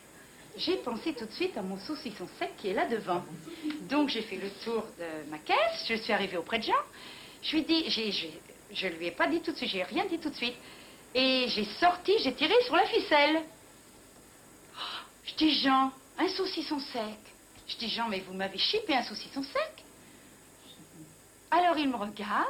J'ai 0.57 0.77
pensé 0.77 1.13
tout 1.13 1.27
de 1.27 1.33
suite 1.33 1.57
à 1.59 1.63
mon 1.63 1.77
saucisson 1.81 2.29
sec 2.39 2.53
qui 2.59 2.69
est 2.69 2.73
là 2.75 2.87
devant. 2.87 3.25
Donc 3.89 4.09
j'ai 4.11 4.23
fait 4.23 4.37
le 4.37 4.49
tour 4.63 4.85
de 4.99 5.29
ma 5.29 5.39
caisse, 5.39 5.85
je 5.89 5.95
suis 5.97 6.13
arrivée 6.13 6.37
auprès 6.37 6.59
de 6.61 6.65
Jean, 6.65 6.83
je 7.43 7.57
lui 7.57 7.59
ai 7.63 7.65
dit, 7.65 7.91
j'ai- 7.91 8.13
j'ai- 8.13 8.41
je 8.71 8.87
lui 8.87 9.07
ai 9.07 9.11
pas 9.11 9.27
dit 9.27 9.41
tout 9.41 9.51
de 9.51 9.57
suite, 9.57 9.71
j'ai 9.71 9.83
rien 9.83 10.07
dit 10.07 10.19
tout 10.21 10.31
de 10.31 10.37
suite. 10.37 10.55
Et 11.17 11.47
j'ai 11.49 11.65
sorti, 11.81 12.13
j'ai 12.23 12.33
tiré 12.35 12.55
sur 12.65 12.77
la 12.77 12.87
ficelle. 12.87 13.43
Oh, 14.77 14.81
Je 15.25 15.35
dis, 15.35 15.55
Jean, 15.61 15.91
un 16.19 16.29
saucisson 16.29 16.79
sec. 16.79 17.19
Je 17.67 17.77
dis, 17.77 17.89
Jean, 17.89 18.09
mais 18.09 18.21
vous 18.21 18.35
m'avez 18.35 18.59
chipé 18.59 18.95
un 18.95 19.03
saucisson 19.03 19.43
sec? 19.43 19.85
Alors 21.51 21.77
il 21.77 21.89
me 21.89 21.97
regarde. 21.97 22.47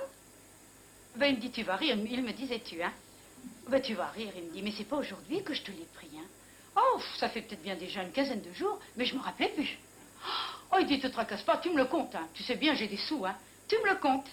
Ben, 1.16 1.27
il 1.27 1.37
me 1.37 1.40
dit, 1.40 1.50
tu 1.50 1.62
vas 1.62 1.77
rire. 1.77 1.96
Il 1.96 2.22
me 2.22 2.33
disait, 2.33 2.61
tu, 2.61 2.83
hein. 2.83 2.92
Ben, 3.68 3.81
tu 3.81 3.94
vas 3.94 4.07
rire. 4.09 4.33
Il 4.37 4.44
me 4.44 4.50
dit, 4.53 4.62
mais 4.62 4.72
c'est 4.77 4.85
pas 4.85 4.96
aujourd'hui 4.96 5.42
que 5.42 5.55
je 5.55 5.62
te 5.62 5.70
l'ai 5.70 5.87
pris, 5.94 6.11
hein. 6.16 6.27
Oh, 6.77 7.00
ça 7.18 7.29
fait 7.29 7.42
peut-être 7.42 7.62
bien 7.62 7.77
déjà 7.77 8.03
une 8.03 8.11
quinzaine 8.11 8.42
de 8.42 8.53
jours, 8.53 8.81
mais 8.96 9.05
je 9.05 9.14
me 9.14 9.20
rappelais 9.20 9.50
plus. 9.50 9.79
Oh, 10.72 10.77
il 10.81 10.87
dit, 10.87 10.98
te 10.98 11.07
tracasse 11.07 11.42
pas, 11.42 11.59
tu 11.59 11.70
me 11.70 11.77
le 11.77 11.85
comptes, 11.85 12.14
hein. 12.14 12.29
Tu 12.35 12.42
sais 12.42 12.57
bien, 12.57 12.74
j'ai 12.74 12.88
des 12.88 12.96
sous, 12.96 13.24
hein. 13.24 13.37
Tu 13.68 13.77
me 13.79 13.88
le 13.90 13.96
comptes. 13.96 14.29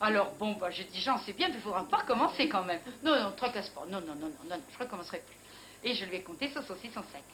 Alors, 0.00 0.32
bon, 0.38 0.52
bah, 0.52 0.70
j'ai 0.70 0.84
dit, 0.84 1.00
Jean, 1.00 1.18
c'est 1.24 1.32
bien, 1.32 1.48
mais 1.48 1.54
il 1.54 1.60
faudra 1.60 1.84
pas 1.84 1.98
recommencer 1.98 2.48
quand 2.48 2.64
même. 2.64 2.80
Non, 3.02 3.18
non, 3.20 3.32
tracasse 3.32 3.68
pas. 3.70 3.84
Non, 3.88 4.00
non, 4.00 4.14
non, 4.14 4.28
non, 4.28 4.48
non, 4.48 4.60
je 4.72 4.78
recommencerai 4.78 5.22
plus. 5.26 5.36
Et 5.90 5.94
je 5.94 6.04
lui 6.04 6.16
ai 6.16 6.22
compté 6.22 6.50
ce 6.54 6.62
saucisson 6.62 7.02
sec. 7.12 7.24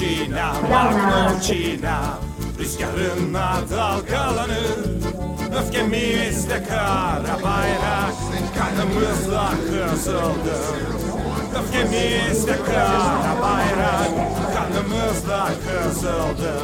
Maknocina, 0.00 0.52
Maknocina 0.70 2.18
Rüzgarına 2.58 3.56
dalgalanır 3.70 5.02
Öfkemizde 5.56 6.64
kara 6.64 7.42
bayrak. 7.42 8.14
Kanımızla 8.58 9.50
kızıldı 9.50 10.56
Öfkemizde 11.58 12.56
kara 12.66 13.42
bayrak. 13.42 14.10
Kanımızla 14.54 15.48
kızıldı 15.66 16.54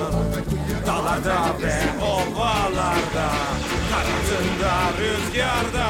Dağlarda 0.86 1.62
ve 1.62 2.04
ovalarda. 2.04 3.28
Kanatında 3.90 4.74
rüzgarda. 4.98 5.86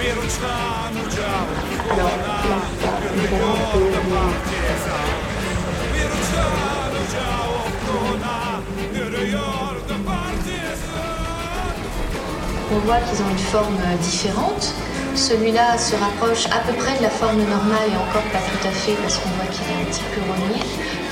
Bir 0.00 0.16
uçtan 0.16 0.92
uca 1.06 1.32
ufkuna 1.72 2.42
Yürüyordu 3.22 4.02
partizan 4.10 5.21
On 12.74 12.78
voit 12.86 13.00
qu'ils 13.00 13.20
ont 13.22 13.28
une 13.28 13.46
forme 13.52 13.76
euh, 13.84 13.96
différente. 14.00 14.72
Celui-là 15.14 15.76
se 15.76 15.94
rapproche 15.94 16.46
à 16.46 16.64
peu 16.64 16.72
près 16.72 16.96
de 16.96 17.02
la 17.02 17.10
forme 17.10 17.36
normale 17.36 17.84
et 17.92 17.96
encore 17.96 18.24
pas 18.32 18.40
tout 18.40 18.66
à 18.66 18.70
fait 18.70 18.96
parce 19.02 19.18
qu'on 19.18 19.28
voit 19.36 19.44
qu'il 19.52 19.68
est 19.68 19.76
un 19.76 19.84
petit 19.92 20.00
peu 20.14 20.20
rogné. 20.24 20.56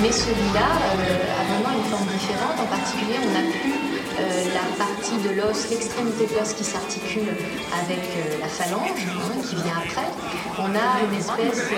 Mais 0.00 0.10
celui-là 0.10 0.64
euh, 0.64 1.36
a 1.36 1.42
vraiment 1.52 1.76
une 1.76 1.84
forme 1.92 2.08
différente. 2.16 2.56
En 2.56 2.64
particulier, 2.64 3.20
on 3.20 3.30
n'a 3.36 3.44
plus 3.60 3.76
euh, 3.76 4.48
la 4.56 4.64
partie 4.80 5.20
de 5.20 5.36
l'os, 5.36 5.68
l'extrémité 5.68 6.32
de 6.32 6.40
l'os 6.40 6.54
qui 6.54 6.64
s'articule 6.64 7.28
avec 7.76 8.08
la 8.40 8.48
phalange 8.48 8.96
hein, 8.96 9.36
qui 9.44 9.56
vient 9.56 9.84
après. 9.84 10.08
On 10.56 10.72
a 10.72 11.04
une 11.04 11.18
espèce 11.20 11.68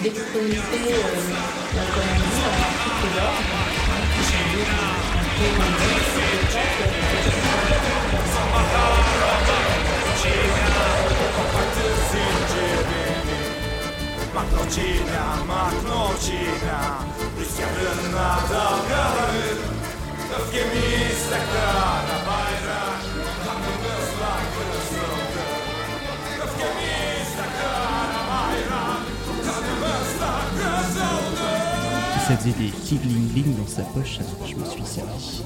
d'extrémité, 0.00 0.94
comme 1.74 2.06
on 2.06 2.22
dit, 2.22 2.83
en 3.04 3.10
Afrique 3.10 3.12
de 3.12 3.18
l'or. 3.18 3.36
hein, 3.90 4.04
qui 4.14 4.22
sont 4.24 4.48
un 5.14 5.28
peu, 5.38 5.50
Maknocina, 14.34 15.26
maknocina 15.46 16.80
Rüzgarına 17.38 18.28
dalgalanır 18.50 19.58
Öfkemizde 20.38 21.38
Ça 32.26 32.38
faisait 32.38 32.52
des 32.52 32.68
petits 32.68 32.96
gling-gling 32.96 33.54
dans 33.54 33.66
sa 33.66 33.82
poche, 33.82 34.18
alors 34.18 34.48
je 34.48 34.56
me 34.56 34.64
suis 34.64 34.82
servi. 34.82 35.42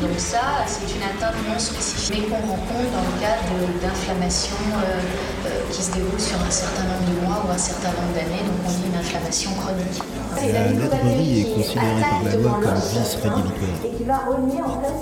Donc 0.00 0.16
ça, 0.16 0.64
c'est 0.66 0.96
une 0.96 1.02
atteinte 1.02 1.36
non 1.46 1.58
spécifique, 1.58 2.24
mais 2.30 2.36
qu'on 2.40 2.46
rencontre 2.48 2.88
dans 2.96 3.04
le 3.04 3.20
cadre 3.20 3.58
d'inflammations 3.82 4.56
euh, 4.72 5.00
euh, 5.48 5.60
qui 5.70 5.82
se 5.82 5.92
déroulent 5.92 6.18
sur 6.18 6.40
un 6.40 6.50
certain 6.50 6.84
nombre 6.84 7.04
de 7.04 7.26
mois 7.26 7.44
ou 7.46 7.50
un 7.52 7.58
certain 7.58 7.88
nombre 7.90 8.14
d'années. 8.14 8.40
Donc 8.40 8.56
on 8.64 8.70
dit 8.70 8.88
une 8.88 8.98
inflammation 8.98 9.50
chronique. 9.52 10.00
La 10.34 10.72
ladrerie 10.72 11.40
est 11.40 11.54
considérée 11.56 12.00
par 12.00 12.22
la 12.24 12.36
loi 12.36 12.60
comme 12.62 12.74
vice 12.74 13.18
rédhibitoire. 13.22 13.84
Et 13.84 13.96
qui 13.98 14.04
va 14.04 14.18
remuer 14.18 14.62
en 14.62 14.80
fait 14.80 14.96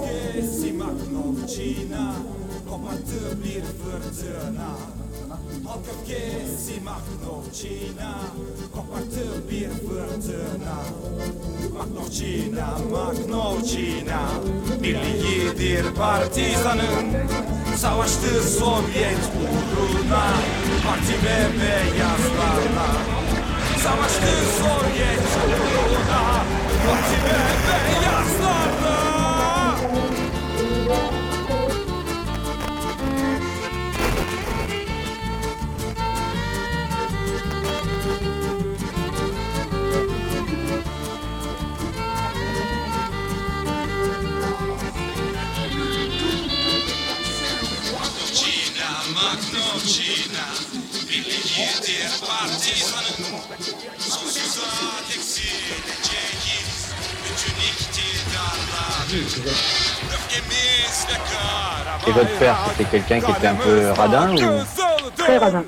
Halk 5.67 5.85
öfkesi 5.93 6.81
maknocina 6.81 8.13
Koparttı 8.75 9.51
bir 9.51 9.69
fırtına. 9.69 10.77
Maknocina, 11.75 12.79
maknocina 12.93 14.21
Birliğidir 14.83 15.95
partizanın. 15.95 17.07
Savaştı 17.77 18.43
Sovyet 18.43 19.23
uğruna 19.41 20.25
Parti 20.87 21.15
ve 21.25 21.39
beyazlarla. 21.61 22.89
Savaştı 23.83 24.33
Sovyet 24.59 25.21
uğruna 25.47 26.45
Parti 26.87 27.17
ve 27.25 27.39
beyazlarla 27.67 28.36
Et 62.07 62.13
votre 62.13 62.39
père, 62.39 62.59
c'était 62.71 62.91
quelqu'un 62.91 63.21
qui 63.21 63.31
était 63.31 63.47
un 63.47 63.55
peu 63.55 63.91
radin 63.91 64.37
ou 64.37 64.65
Très 65.17 65.39
radin. 65.39 65.65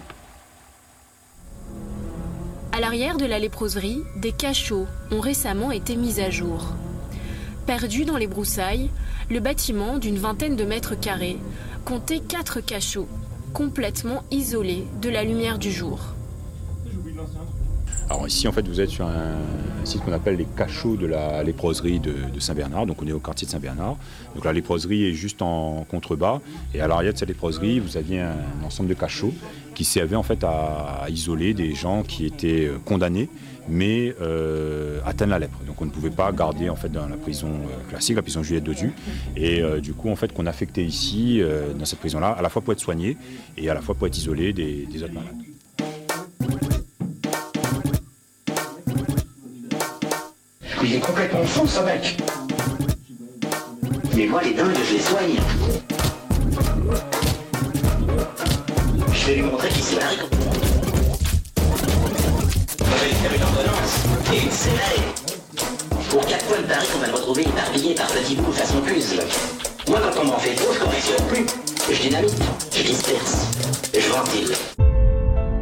À 2.72 2.80
l'arrière 2.80 3.16
de 3.16 3.26
la 3.26 3.38
léproserie, 3.38 4.02
des 4.16 4.32
cachots 4.32 4.86
ont 5.10 5.20
récemment 5.20 5.72
été 5.72 5.96
mis 5.96 6.20
à 6.20 6.30
jour. 6.30 6.74
Perdu 7.66 8.04
dans 8.04 8.16
les 8.16 8.26
broussailles, 8.26 8.90
le 9.30 9.40
bâtiment 9.40 9.98
d'une 9.98 10.18
vingtaine 10.18 10.56
de 10.56 10.64
mètres 10.64 10.94
carrés 10.94 11.38
comptait 11.84 12.20
quatre 12.20 12.60
cachots, 12.60 13.08
complètement 13.58 14.22
isolés 14.30 14.84
de 15.02 15.08
la 15.10 15.24
lumière 15.24 15.58
du 15.58 15.72
jour. 15.72 15.98
Alors 18.08 18.28
ici, 18.28 18.46
en 18.46 18.52
fait, 18.52 18.66
vous 18.68 18.80
êtes 18.80 18.88
sur 18.88 19.04
un 19.04 19.34
site 19.84 20.00
qu'on 20.04 20.12
appelle 20.12 20.36
les 20.36 20.46
cachots 20.56 20.94
de 20.94 21.06
la 21.06 21.42
léproserie 21.42 21.98
de, 21.98 22.14
de 22.32 22.38
Saint-Bernard. 22.38 22.86
Donc 22.86 23.02
on 23.02 23.06
est 23.08 23.12
au 23.12 23.18
quartier 23.18 23.46
de 23.48 23.50
Saint-Bernard. 23.50 23.96
Donc 24.36 24.44
la 24.44 24.52
léproserie 24.52 25.08
est 25.08 25.12
juste 25.12 25.42
en 25.42 25.84
contrebas. 25.90 26.38
Et 26.72 26.80
à 26.80 26.86
l'arrière 26.86 27.12
de 27.12 27.18
cette 27.18 27.28
léproserie, 27.28 27.80
vous 27.80 27.96
aviez 27.96 28.20
un 28.20 28.36
ensemble 28.64 28.90
de 28.90 28.94
cachots 28.94 29.34
qui 29.74 29.84
servaient 29.84 30.14
en 30.14 30.22
fait 30.22 30.44
à, 30.44 31.02
à 31.02 31.10
isoler 31.10 31.52
des 31.52 31.74
gens 31.74 32.04
qui 32.04 32.26
étaient 32.26 32.66
euh, 32.66 32.78
condamnés 32.84 33.28
mais 33.68 34.14
euh, 34.20 35.00
atteints 35.04 35.26
de 35.26 35.30
la 35.30 35.38
lèpre. 35.38 35.58
Donc 35.66 35.80
on 35.80 35.84
ne 35.84 35.90
pouvait 35.90 36.10
pas 36.10 36.30
garder 36.32 36.68
en 36.70 36.76
fait 36.76 36.88
dans 36.88 37.08
la 37.08 37.16
prison 37.16 37.48
euh, 37.48 37.90
classique, 37.90 38.16
la 38.16 38.22
prison 38.22 38.42
Juliette 38.42 38.64
Dodu. 38.64 38.92
Et 39.36 39.60
euh, 39.60 39.80
du 39.80 39.92
coup, 39.94 40.10
en 40.10 40.16
fait, 40.16 40.32
qu'on 40.32 40.46
affectait 40.46 40.84
ici, 40.84 41.40
euh, 41.40 41.72
dans 41.74 41.84
cette 41.84 41.98
prison-là, 41.98 42.30
à 42.30 42.42
la 42.42 42.48
fois 42.48 42.62
pour 42.62 42.72
être 42.72 42.80
soigné 42.80 43.16
et 43.56 43.68
à 43.68 43.74
la 43.74 43.80
fois 43.80 43.94
pour 43.94 44.06
être 44.06 44.16
isolé 44.16 44.52
des, 44.52 44.86
des 44.86 45.02
autres 45.02 45.14
malades. 45.14 45.34
Il 50.82 50.94
est 50.94 51.00
complètement 51.00 51.42
fou 51.44 51.66
ce 51.66 51.80
mec 51.84 52.16
Mais 54.16 54.26
moi 54.26 54.42
les 54.42 54.54
dingues 54.54 54.74
je 54.88 54.94
les 54.94 55.00
soigne 55.00 55.36
Je 59.12 59.26
vais 59.26 59.34
lui 59.34 59.42
montrer 59.42 59.68
qu'il 59.68 59.82
s'est 59.82 59.98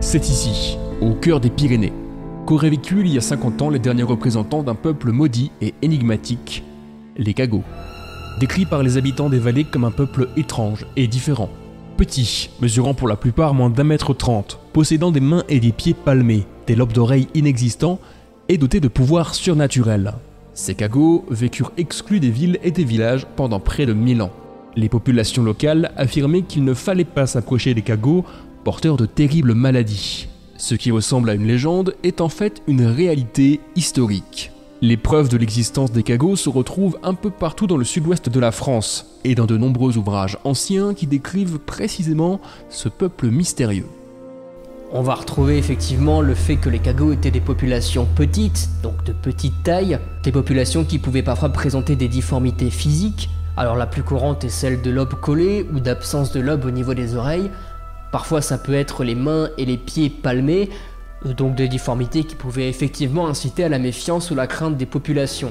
C'est 0.03 0.29
ici, 0.29 0.77
au 1.01 1.15
cœur 1.15 1.41
des 1.41 1.49
Pyrénées, 1.49 1.95
qu'auraient 2.45 2.69
vécu 2.69 3.01
il 3.01 3.09
y 3.09 3.17
a 3.17 3.23
50 3.23 3.63
ans 3.63 3.71
les 3.71 3.79
derniers 3.79 4.03
représentants 4.03 4.63
d'un 4.63 4.75
peuple 4.75 5.11
maudit 5.11 5.51
et 5.63 5.73
énigmatique, 5.81 6.63
les 7.17 7.33
Cagots. 7.33 7.65
Décrits 8.39 8.67
par 8.67 8.83
les 8.83 8.99
habitants 8.99 9.31
des 9.31 9.39
vallées 9.39 9.65
comme 9.65 9.85
un 9.85 9.91
peuple 9.91 10.29
étrange 10.37 10.85
et 10.97 11.07
différent. 11.07 11.49
Petits, 11.97 12.51
mesurant 12.61 12.93
pour 12.93 13.09
la 13.09 13.17
plupart 13.17 13.55
moins 13.55 13.71
d'un 13.71 13.85
mètre 13.85 14.13
trente, 14.13 14.61
possédant 14.75 15.11
des 15.11 15.21
mains 15.21 15.45
et 15.49 15.59
des 15.59 15.73
pieds 15.73 15.95
palmés, 15.95 16.47
des 16.67 16.75
lobes 16.75 16.93
d'oreilles 16.93 17.29
inexistants 17.35 18.01
et 18.49 18.59
dotés 18.59 18.81
de 18.81 18.89
pouvoirs 18.89 19.35
surnaturels. 19.35 20.15
Ces 20.55 20.75
Cagots 20.75 21.25
vécurent 21.31 21.73
exclus 21.77 22.21
des 22.21 22.31
villes 22.31 22.59
et 22.63 22.71
des 22.71 22.85
villages 22.85 23.27
pendant 23.37 23.61
près 23.61 23.87
de 23.87 23.93
1000 23.93 24.23
ans. 24.23 24.33
Les 24.75 24.89
populations 24.89 25.43
locales 25.43 25.93
affirmaient 25.97 26.43
qu'il 26.43 26.65
ne 26.65 26.75
fallait 26.75 27.05
pas 27.05 27.27
s'approcher 27.27 27.75
des 27.75 27.83
Cagots 27.83 28.25
porteurs 28.65 28.97
de 28.97 29.07
terribles 29.07 29.55
maladies. 29.55 30.29
Ce 30.57 30.75
qui 30.75 30.91
ressemble 30.91 31.31
à 31.31 31.35
une 31.35 31.47
légende 31.47 31.95
est 32.03 32.21
en 32.21 32.29
fait 32.29 32.63
une 32.67 32.85
réalité 32.85 33.61
historique. 33.77 34.51
Les 34.83 34.97
preuves 34.97 35.29
de 35.29 35.37
l'existence 35.37 35.93
des 35.93 36.03
cagots 36.03 36.37
se 36.37 36.51
retrouvent 36.51 36.99
un 37.03 37.15
peu 37.15 37.31
partout 37.31 37.67
dans 37.67 37.79
le 37.79 37.85
sud-ouest 37.85 38.29
de 38.29 38.41
la 38.41 38.53
France 38.53 39.19
et 39.25 39.35
dans 39.35 39.47
de 39.47 39.57
nombreux 39.57 39.97
ouvrages 39.97 40.37
anciens 40.45 40.93
qui 40.93 41.07
décrivent 41.07 41.59
précisément 41.59 42.41
ce 42.69 42.89
peuple 42.89 43.29
mystérieux. 43.29 43.87
On 44.93 45.03
va 45.03 45.15
retrouver 45.15 45.59
effectivement 45.59 46.21
le 46.21 46.35
fait 46.35 46.57
que 46.57 46.69
les 46.69 46.79
cagots 46.79 47.13
étaient 47.13 47.33
des 47.33 47.41
populations 47.41 48.07
petites, 48.15 48.69
donc 48.85 49.03
de 49.03 49.13
petite 49.13 49.65
taille, 49.65 49.99
des 50.23 50.31
populations 50.31 50.85
qui 50.85 51.01
pouvaient 51.01 51.25
parfois 51.25 51.49
présenter 51.49 51.97
des 51.97 52.07
difformités 52.07 52.71
physiques. 52.71 53.29
Alors 53.57 53.75
la 53.75 53.89
plus 53.89 54.05
courante 54.05 54.45
est 54.45 54.49
celle 54.49 54.83
de 54.83 54.91
lobes 54.91 55.15
collés 55.15 55.67
ou 55.75 55.81
d'absence 55.81 56.31
de 56.31 56.39
lobes 56.39 56.65
au 56.65 56.71
niveau 56.71 56.95
des 56.95 57.17
oreilles. 57.17 57.51
Parfois 58.13 58.41
ça 58.41 58.59
peut 58.59 58.75
être 58.75 59.03
les 59.03 59.17
mains 59.17 59.49
et 59.59 59.65
les 59.65 59.77
pieds 59.77 60.09
palmés, 60.09 60.71
euh, 61.27 61.35
donc 61.35 61.57
des 61.57 61.67
difformités 61.67 62.23
qui 62.23 62.37
pouvaient 62.37 62.69
effectivement 62.69 63.27
inciter 63.27 63.65
à 63.65 63.69
la 63.69 63.81
méfiance 63.81 64.31
ou 64.31 64.37
la 64.37 64.47
crainte 64.47 64.77
des 64.77 64.87
populations. 64.87 65.51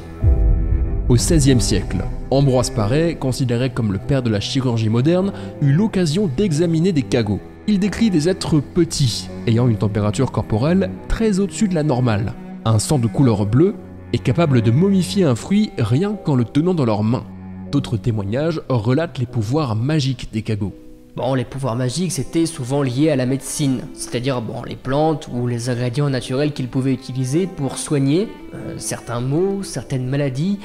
Au 1.10 1.16
XVIe 1.16 1.60
siècle, 1.60 1.98
Ambroise 2.32 2.70
Paré, 2.70 3.16
considéré 3.16 3.70
comme 3.70 3.92
le 3.92 4.00
père 4.00 4.24
de 4.24 4.30
la 4.30 4.40
chirurgie 4.40 4.90
moderne, 4.90 5.34
eut 5.62 5.74
l'occasion 5.74 6.28
d'examiner 6.28 6.94
des 6.94 7.04
cagots. 7.04 7.42
Il 7.68 7.80
décrit 7.80 8.12
des 8.12 8.30
êtres 8.30 8.60
petits, 8.60 9.28
ayant 9.48 9.68
une 9.68 9.78
température 9.78 10.32
corporelle 10.32 10.92
très 11.08 11.40
au-dessus 11.40 11.68
de 11.68 11.74
la 11.74 11.82
normale, 11.82 12.34
un 12.64 12.78
sang 12.78 13.00
de 13.00 13.08
couleur 13.08 13.48
bleue 13.48 13.74
et 14.14 14.20
capable 14.20 14.62
de 14.62 14.70
momifier 14.70 15.24
un 15.24 15.34
fruit 15.34 15.72
rien 15.80 16.14
qu'en 16.14 16.36
le 16.36 16.46
tenant 16.46 16.76
dans 16.76 16.86
leurs 16.86 17.02
mains. 17.02 17.26
D'autres 17.72 17.98
témoignages 17.98 18.62
relatent 18.70 19.18
les 19.18 19.26
pouvoirs 19.26 19.76
magiques 19.76 20.30
des 20.32 20.44
cagots. 20.44 20.76
Bon, 21.16 21.34
les 21.34 21.44
pouvoirs 21.44 21.76
magiques, 21.76 22.12
c'était 22.12 22.46
souvent 22.46 22.84
lié 22.84 23.10
à 23.10 23.16
la 23.16 23.26
médecine, 23.26 23.82
c'est-à-dire 23.96 24.44
bon, 24.44 24.62
les 24.62 24.76
plantes 24.76 25.28
ou 25.34 25.48
les 25.48 25.72
ingrédients 25.72 26.10
naturels 26.12 26.54
qu'ils 26.54 26.68
pouvaient 26.68 26.94
utiliser 26.94 27.48
pour 27.48 27.80
soigner 27.80 28.28
euh, 28.54 28.76
certains 28.78 29.22
maux, 29.22 29.64
certaines 29.64 30.06
maladies, 30.06 30.60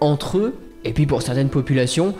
entre 0.00 0.38
eux, 0.38 0.54
et 0.84 0.92
puis 0.92 1.06
pour 1.06 1.22
certaines 1.22 1.48
populations, 1.48 2.14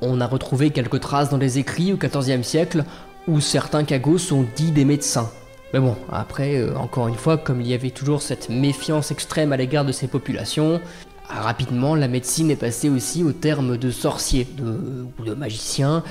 on 0.00 0.20
a 0.20 0.26
retrouvé 0.26 0.70
quelques 0.70 1.00
traces 1.00 1.30
dans 1.30 1.38
les 1.38 1.58
écrits 1.58 1.92
au 1.92 1.96
XIVe 1.96 2.42
siècle 2.42 2.84
où 3.28 3.40
certains 3.40 3.84
cagots 3.84 4.18
sont 4.18 4.44
dits 4.56 4.70
des 4.70 4.84
médecins. 4.84 5.30
Mais 5.72 5.80
bon, 5.80 5.96
après, 6.10 6.56
euh, 6.56 6.76
encore 6.76 7.08
une 7.08 7.16
fois, 7.16 7.36
comme 7.36 7.60
il 7.60 7.66
y 7.66 7.74
avait 7.74 7.90
toujours 7.90 8.22
cette 8.22 8.48
méfiance 8.48 9.10
extrême 9.10 9.52
à 9.52 9.56
l'égard 9.56 9.84
de 9.84 9.92
ces 9.92 10.06
populations, 10.06 10.80
rapidement 11.28 11.94
la 11.94 12.08
médecine 12.08 12.50
est 12.50 12.56
passée 12.56 12.88
aussi 12.88 13.24
au 13.24 13.32
terme 13.32 13.76
de 13.76 13.90
sorciers 13.90 14.46
de, 14.56 15.06
ou 15.18 15.24
de 15.24 15.34
magiciens, 15.34 16.04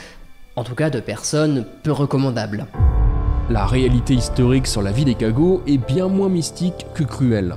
en 0.57 0.63
tout 0.63 0.75
cas 0.75 0.89
de 0.89 0.99
personnes 0.99 1.65
peu 1.83 1.91
recommandables. 1.91 2.67
La 3.49 3.65
réalité 3.65 4.13
historique 4.13 4.67
sur 4.67 4.81
la 4.81 4.91
vie 4.91 5.05
des 5.05 5.15
cagots 5.15 5.61
est 5.67 5.77
bien 5.77 6.07
moins 6.07 6.29
mystique 6.29 6.85
que 6.93 7.03
cruelle. 7.03 7.55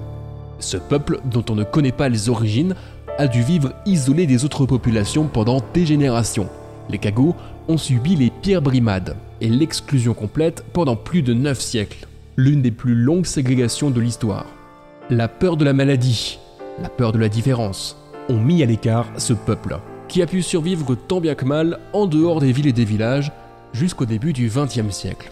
Ce 0.61 0.77
peuple, 0.77 1.21
dont 1.25 1.44
on 1.51 1.55
ne 1.55 1.64
connaît 1.64 1.92
pas 1.92 2.09
les 2.09 2.29
origines, 2.29 2.75
a 3.16 3.27
dû 3.27 3.42
vivre 3.42 3.73
isolé 3.87 4.27
des 4.27 4.44
autres 4.44 4.66
populations 4.66 5.27
pendant 5.27 5.61
des 5.75 5.87
générations. 5.87 6.49
Les 6.88 6.99
cagots 6.99 7.35
ont 7.68 7.79
subi 7.79 8.16
les 8.16 8.31
pires 8.31 8.62
brimades 8.62 9.16
et 9.40 9.48
l'exclusion 9.48 10.14
complète 10.14 10.64
pendant 10.72 10.96
plus 10.96 11.22
de 11.22 11.35
9 11.35 11.61
siècles, 11.61 12.07
l'une 12.37 12.62
des 12.62 12.70
plus 12.70 12.94
longues 12.94 13.27
ségrégations 13.27 13.90
de 13.90 14.01
l'histoire. 14.01 14.46
La 15.11 15.29
peur 15.29 15.57
de 15.57 15.64
la 15.64 15.72
maladie, 15.72 16.38
la 16.83 16.88
peur 16.88 17.12
de 17.12 17.18
la 17.18 17.29
différence, 17.29 17.96
ont 18.29 18.38
mis 18.38 18.62
à 18.62 18.66
l'écart 18.66 19.09
ce 19.16 19.33
peuple, 19.33 19.79
qui 20.09 20.22
a 20.22 20.27
pu 20.27 20.42
survivre 20.42 20.94
tant 20.94 21.20
bien 21.20 21.35
que 21.35 21.44
mal 21.44 21.79
en 21.92 22.07
dehors 22.07 22.40
des 22.40 22.53
villes 22.53 22.66
et 22.66 22.72
des 22.72 22.85
villages 22.85 23.33
jusqu'au 23.72 24.07
début 24.07 24.33
du 24.33 24.48
XXe 24.48 24.90
siècle. 24.90 25.31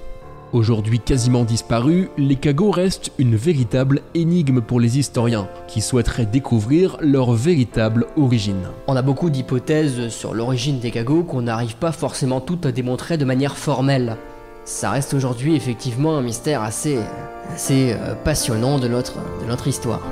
Aujourd'hui 0.53 1.01
quasiment 1.01 1.45
disparus, 1.45 2.09
les 2.17 2.37
cagots 2.37 2.71
restent 2.71 3.11
une 3.19 3.35
véritable 3.35 4.03
énigme 4.15 4.61
pour 4.61 4.79
les 4.79 4.99
historiens, 4.99 5.49
qui 5.67 5.81
souhaiteraient 5.81 6.27
découvrir 6.27 6.97
leur 7.01 7.33
véritable 7.33 8.07
origine. 8.17 8.69
On 8.87 8.95
a 8.95 9.03
beaucoup 9.03 9.29
d'hypothèses 9.29 10.09
sur 10.09 10.35
l'origine 10.35 10.79
des 10.79 10.93
cagots 10.93 11.25
qu'on 11.25 11.43
n'arrive 11.43 11.77
pas 11.77 11.93
forcément 11.93 12.41
toutes 12.41 12.65
à 12.65 12.73
démontrer 12.73 13.19
de 13.19 13.25
manière 13.25 13.57
formelle. 13.57 14.17
Ça 14.65 14.91
reste 14.91 15.15
aujourd'hui 15.15 15.57
effectivement 15.57 16.17
un 16.17 16.23
mystère 16.23 16.63
assez, 16.63 16.99
assez 17.53 17.93
euh, 17.93 18.15
passionnant 18.15 18.79
de 18.79 18.89
notre, 18.89 19.15
de 19.43 19.47
notre 19.49 19.67
histoire. 19.67 20.03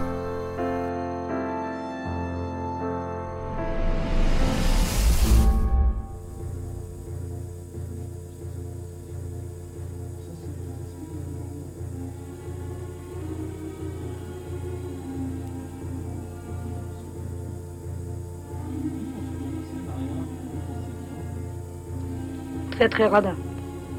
Très 22.85 22.91
très 22.91 23.07
radin. 23.07 23.35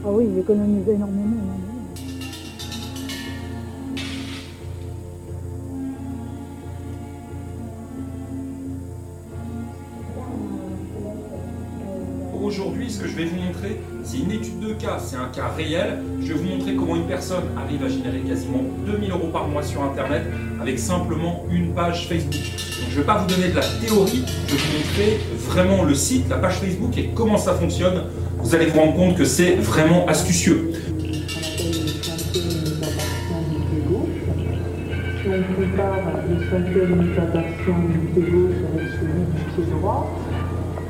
Ah 0.06 0.10
oui, 0.12 0.28
il 0.32 0.38
économisait 0.38 0.94
énormément. 0.94 1.38
hein. 1.42 1.66
aujourd'hui, 12.44 12.90
ce 12.92 13.00
que 13.00 13.08
je 13.08 13.16
vais 13.16 13.26
vous 13.26 13.38
montrer, 13.38 13.82
c'est 14.04 14.18
une 14.18 14.32
étude 14.32 14.60
de 14.60 14.74
cas, 14.74 15.00
c'est 15.04 15.16
un 15.16 15.30
cas 15.34 15.48
réel. 15.58 16.00
Je 16.22 16.28
vais 16.28 16.34
vous 16.36 16.48
montrer 16.48 16.76
comment 16.76 16.96
une 16.96 17.08
personne 17.08 17.44
arrive 17.58 17.84
à 17.84 17.90
générer 17.90 18.20
quasiment 18.20 18.62
2000 18.86 19.12
euros 19.12 19.30
par 19.34 19.48
mois 19.48 19.64
sur 19.64 19.82
Internet 19.84 20.24
avec 20.62 20.78
simplement 20.78 21.44
une 21.52 21.74
page 21.74 22.08
Facebook. 22.08 22.34
Donc, 22.34 22.90
je 22.90 22.96
ne 22.96 23.00
vais 23.00 23.06
pas 23.06 23.18
vous 23.18 23.28
donner 23.28 23.50
de 23.50 23.56
la 23.56 23.64
théorie, 23.84 24.24
je 24.48 24.54
vais 24.54 24.60
vous 24.62 24.78
montrer 24.78 25.20
vraiment 25.48 25.84
le 25.84 25.96
site, 25.96 26.30
la 26.30 26.38
page 26.38 26.60
Facebook 26.60 26.96
et 26.98 27.10
comment 27.16 27.38
ça 27.38 27.54
fonctionne. 27.56 28.04
Vous 28.46 28.54
allez 28.54 28.68
vous 28.68 28.80
rendre 28.80 28.94
compte 28.94 29.18
que 29.18 29.26
c'est 29.26 29.56
vraiment 29.56 30.06
astucieux. 30.06 30.72
Si 30.72 32.38
on 35.28 35.42
compare 35.56 36.14
le 36.30 36.38
cinquième 36.52 36.96
métatarsian 36.96 37.80
du 37.90 37.98
pied 38.14 38.22
gauche 38.22 38.62
avec 38.72 38.88
celui 39.00 39.24
du 39.26 39.42
pied 39.56 39.66
droit, 39.72 40.16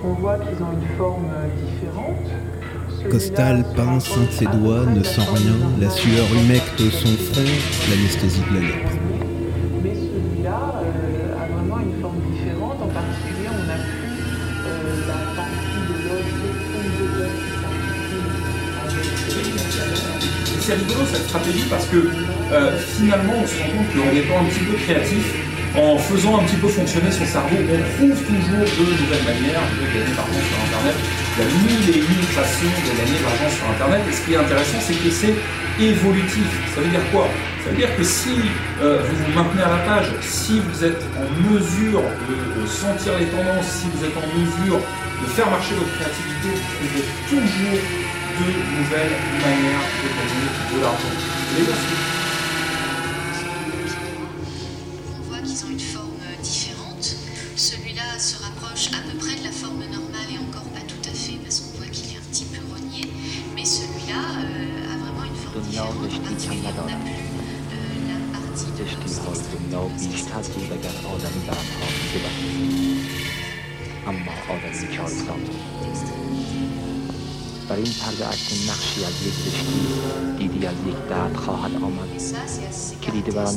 on 0.04 0.14
voit 0.16 0.38
qu'ils 0.40 0.62
ont 0.62 0.74
une 0.74 0.98
forme 0.98 1.32
différente. 1.66 2.28
Costal 3.10 3.64
pince 3.74 4.10
un 4.18 4.26
de 4.26 4.32
ses 4.32 4.48
doigts, 4.58 4.86
ne 4.94 5.02
sent 5.02 5.22
rien, 5.22 5.56
la 5.80 5.90
sueur 5.90 6.26
humecte 6.34 6.82
son 6.92 7.16
front, 7.32 7.56
l'anesthésie 7.90 8.44
de 8.52 8.56
la 8.56 8.62
lèpre. 8.68 8.92
Mais 9.82 9.94
celui-là 9.96 10.60
euh, 10.84 11.42
a 11.42 11.48
vraiment 11.56 11.80
une 11.80 12.02
forme 12.02 12.20
différente. 12.34 12.82
En 12.84 12.88
particulier, 12.88 13.48
on 13.48 13.66
n'a 13.66 13.76
plus 13.76 14.12
euh, 14.68 15.08
la 15.08 15.45
C'est 20.62 20.74
rigolo 20.74 21.06
cette 21.12 21.28
stratégie 21.30 21.66
parce 21.70 21.86
que 21.86 21.98
euh, 22.52 22.78
finalement 22.98 23.34
on 23.38 23.48
se 23.48 23.54
rend 23.62 23.70
compte 23.70 23.90
qu'en 23.94 24.10
étant 24.18 24.40
un 24.42 24.46
petit 24.50 24.66
peu 24.66 24.74
créatif, 24.82 25.26
en 25.78 25.98
faisant 25.98 26.40
un 26.40 26.44
petit 26.44 26.56
peu 26.56 26.68
fonctionner 26.68 27.12
son 27.12 27.26
cerveau, 27.26 27.58
on 27.60 27.82
trouve 27.98 28.18
toujours 28.24 28.64
de 28.64 28.84
nouvelles 28.96 29.28
manières 29.28 29.62
de 29.76 29.86
gagner 29.86 30.10
de 30.10 30.16
l'argent 30.16 30.42
sur 30.42 30.58
Internet. 30.66 30.96
Il 31.36 31.38
y 31.38 31.46
a 31.46 31.50
mille 31.52 31.90
et 31.94 32.00
une 32.00 32.26
façons 32.32 32.72
de 32.72 32.92
gagner 32.96 33.20
de 33.20 33.26
l'argent 33.28 33.52
sur 33.52 33.66
Internet. 33.70 34.02
Et 34.10 34.14
ce 34.16 34.22
qui 34.24 34.34
est 34.34 34.38
intéressant, 34.38 34.80
c'est 34.80 34.96
que 34.96 35.12
c'est 35.12 35.36
évolutif. 35.84 36.48
Ça 36.74 36.82
veut 36.82 36.88
dire 36.88 37.04
quoi? 37.12 37.28
Ça 37.64 37.72
veut 37.72 37.78
dire 37.78 37.92
que 37.98 38.04
si 38.04 38.40
euh, 38.82 39.04
vous 39.04 39.16
vous 39.20 39.34
maintenez 39.36 39.64
à 39.64 39.70
la 39.70 39.82
page, 39.84 40.08
si 40.22 40.62
vous 40.64 40.84
êtes 40.86 41.04
en 41.20 41.28
mesure 41.44 42.02
de, 42.26 42.62
de 42.62 42.66
sentir 42.66 43.20
les 43.20 43.28
tendances, 43.28 43.68
si 43.68 43.88
vous 43.92 44.02
êtes 44.06 44.16
en 44.16 44.28
mesure 44.32 44.80
de 44.80 45.28
faire 45.28 45.50
marcher 45.50 45.76
votre 45.76 45.92
créativité, 46.00 46.50
vous 46.56 46.72
trouverez 46.72 47.06
toujours 47.28 47.80
de 48.38 48.52
nouvelles 48.78 49.18
manières 49.42 49.86
de 50.04 50.10
gagner 50.18 50.50
de 50.74 50.82
l'argent. 50.82 52.15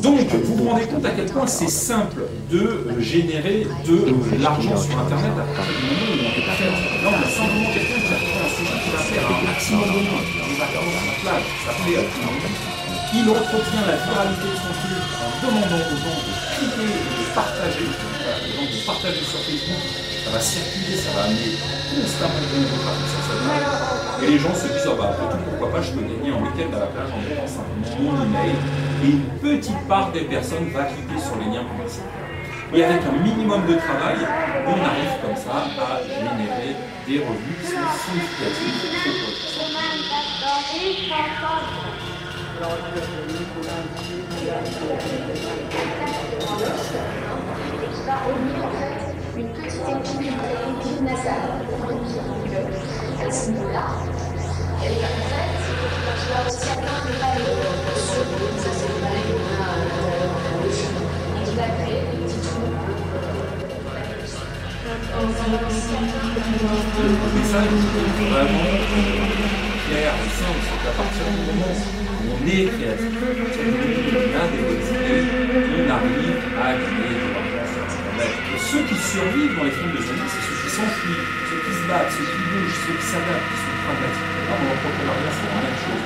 Donc, 0.03 0.19
vous 0.45 0.55
vous 0.57 0.69
rendez 0.69 0.87
compte 0.87 1.05
à 1.05 1.11
quel 1.11 1.27
point 1.27 1.47
c'est 1.47 1.71
simple 1.71 2.23
de 2.51 2.83
générer 2.99 3.67
de 3.87 4.43
l'argent 4.43 4.77
sur 4.77 4.99
Internet. 4.99 5.33
à 5.39 5.47
partir 5.55 5.79
du 5.79 5.87
moment 5.87 6.11
où 6.11 6.27
on 6.27 6.39
Là, 6.99 7.11
on 7.15 7.23
a 7.23 7.31
simplement 7.31 7.71
quelqu'un 7.71 8.03
qui 8.03 8.11
a 8.11 8.19
trouvé 8.19 8.41
un 8.43 8.51
sujet 8.51 8.79
qui 8.83 8.91
va 8.91 8.99
faire 8.99 9.31
un 9.31 9.47
maximum 9.47 9.87
de 9.87 10.03
monde, 10.11 10.27
il 10.27 10.59
va 10.59 10.67
commencer 10.75 11.07
la 11.07 11.15
plage, 11.23 11.47
ça 11.63 11.73
fait 11.79 11.95
Il 13.15 13.31
entretient 13.31 13.85
la 13.87 13.95
viralité 13.95 14.49
de 14.51 14.59
son 14.59 14.75
truc 14.75 15.07
en 15.23 15.31
demandant 15.39 15.83
aux 15.87 15.99
gens 16.03 16.19
de 16.19 16.35
cliquer 16.59 16.99
et 16.99 17.15
de 17.15 17.27
partager. 17.31 17.87
Donc, 17.87 18.69
vous 18.75 18.83
sur 18.83 19.39
Facebook, 19.47 19.83
ça 20.25 20.31
va 20.35 20.41
circuler, 20.41 20.99
ça 20.99 21.11
va 21.15 21.31
amener 21.31 21.55
constamment 21.95 22.43
de 22.43 22.59
nouveaux 22.59 22.83
trafics 22.83 23.07
sur 23.07 23.23
sa 23.23 23.98
et 24.23 24.27
les 24.27 24.39
gens 24.39 24.55
se 24.55 24.67
disent, 24.67 24.87
ah 24.87 24.95
bah, 24.99 25.17
pourquoi 25.49 25.71
pas, 25.71 25.83
je 25.83 25.93
peux 25.93 26.01
gagner 26.01 26.33
en 26.33 26.43
week-end 26.43 26.77
à 26.77 26.81
la 26.81 26.87
plage 26.87 27.09
en 27.11 27.47
simplement 27.47 28.13
mon 28.13 28.25
email. 28.25 28.57
Et 29.05 29.11
une 29.11 29.29
petite 29.41 29.87
part 29.87 30.11
des 30.13 30.23
personnes 30.23 30.71
va 30.71 30.85
cliquer 30.85 31.21
sur 31.21 31.37
les 31.37 31.47
liens 31.47 31.65
publicitaires. 31.65 32.29
Et 32.75 32.85
avec 32.85 33.03
un 33.03 33.23
minimum 33.23 33.63
de 33.67 33.75
travail, 33.77 34.19
on 34.67 34.85
arrive 34.85 35.21
comme 35.23 35.37
ça 35.37 35.65
à 35.81 36.03
générer 36.03 36.77
des 37.07 37.19
revenus 37.21 37.57
qui 37.63 37.67
sont 37.67 37.79
une 49.39 49.49
petite 49.51 49.87
épine, 49.89 50.35
nasale 51.05 51.63
à 53.21 53.31
ce 53.31 53.51
niveau-là. 53.51 53.87
Et 54.83 54.87
en 54.89 55.15
fait, 55.29 55.53
tu 56.19 56.29
as 56.35 56.43
aussi 56.47 56.67
atteint 56.71 57.01
le 57.07 57.13
palais. 57.21 57.55
Ça, 58.59 58.71
c'est 58.75 58.89
le 58.89 58.99
palais 58.99 59.23
qu'on 59.29 59.47
a 59.55 59.69
à 59.69 61.57
vas 61.57 61.69
créer 61.69 62.19
est 69.99 70.07
qu'à 70.83 70.93
partir 70.97 71.25
du 71.31 71.41
moment 71.47 71.75
où 71.75 72.35
on 72.35 72.47
est 72.47 72.67
créatif, 72.67 73.15
on 75.79 75.91
arrive 75.91 76.39
à 76.59 76.73
gagner 76.73 77.28
ceux 78.69 78.85
qui 78.85 79.01
survivent 79.01 79.57
dans 79.57 79.65
les 79.65 79.71
films 79.71 79.97
de 79.97 80.03
zombies, 80.05 80.29
c'est 80.29 80.45
ceux 80.45 80.61
qui 80.61 80.69
s'enfuient, 80.77 81.25
ceux 81.49 81.61
qui 81.65 81.73
se 81.73 81.85
battent, 81.89 82.13
ceux 82.13 82.29
qui 82.29 82.37
bougent, 82.53 82.77
ceux 82.85 82.97
qui 83.01 83.07
s'adaptent, 83.09 83.49
qui 83.49 83.57
sont 83.65 83.77
pragmatiques. 83.81 84.29
Là, 84.45 84.61
dans 84.61 85.33
c'est 85.33 85.49
la 85.49 85.65
même 85.65 85.81
chose. 85.89 86.05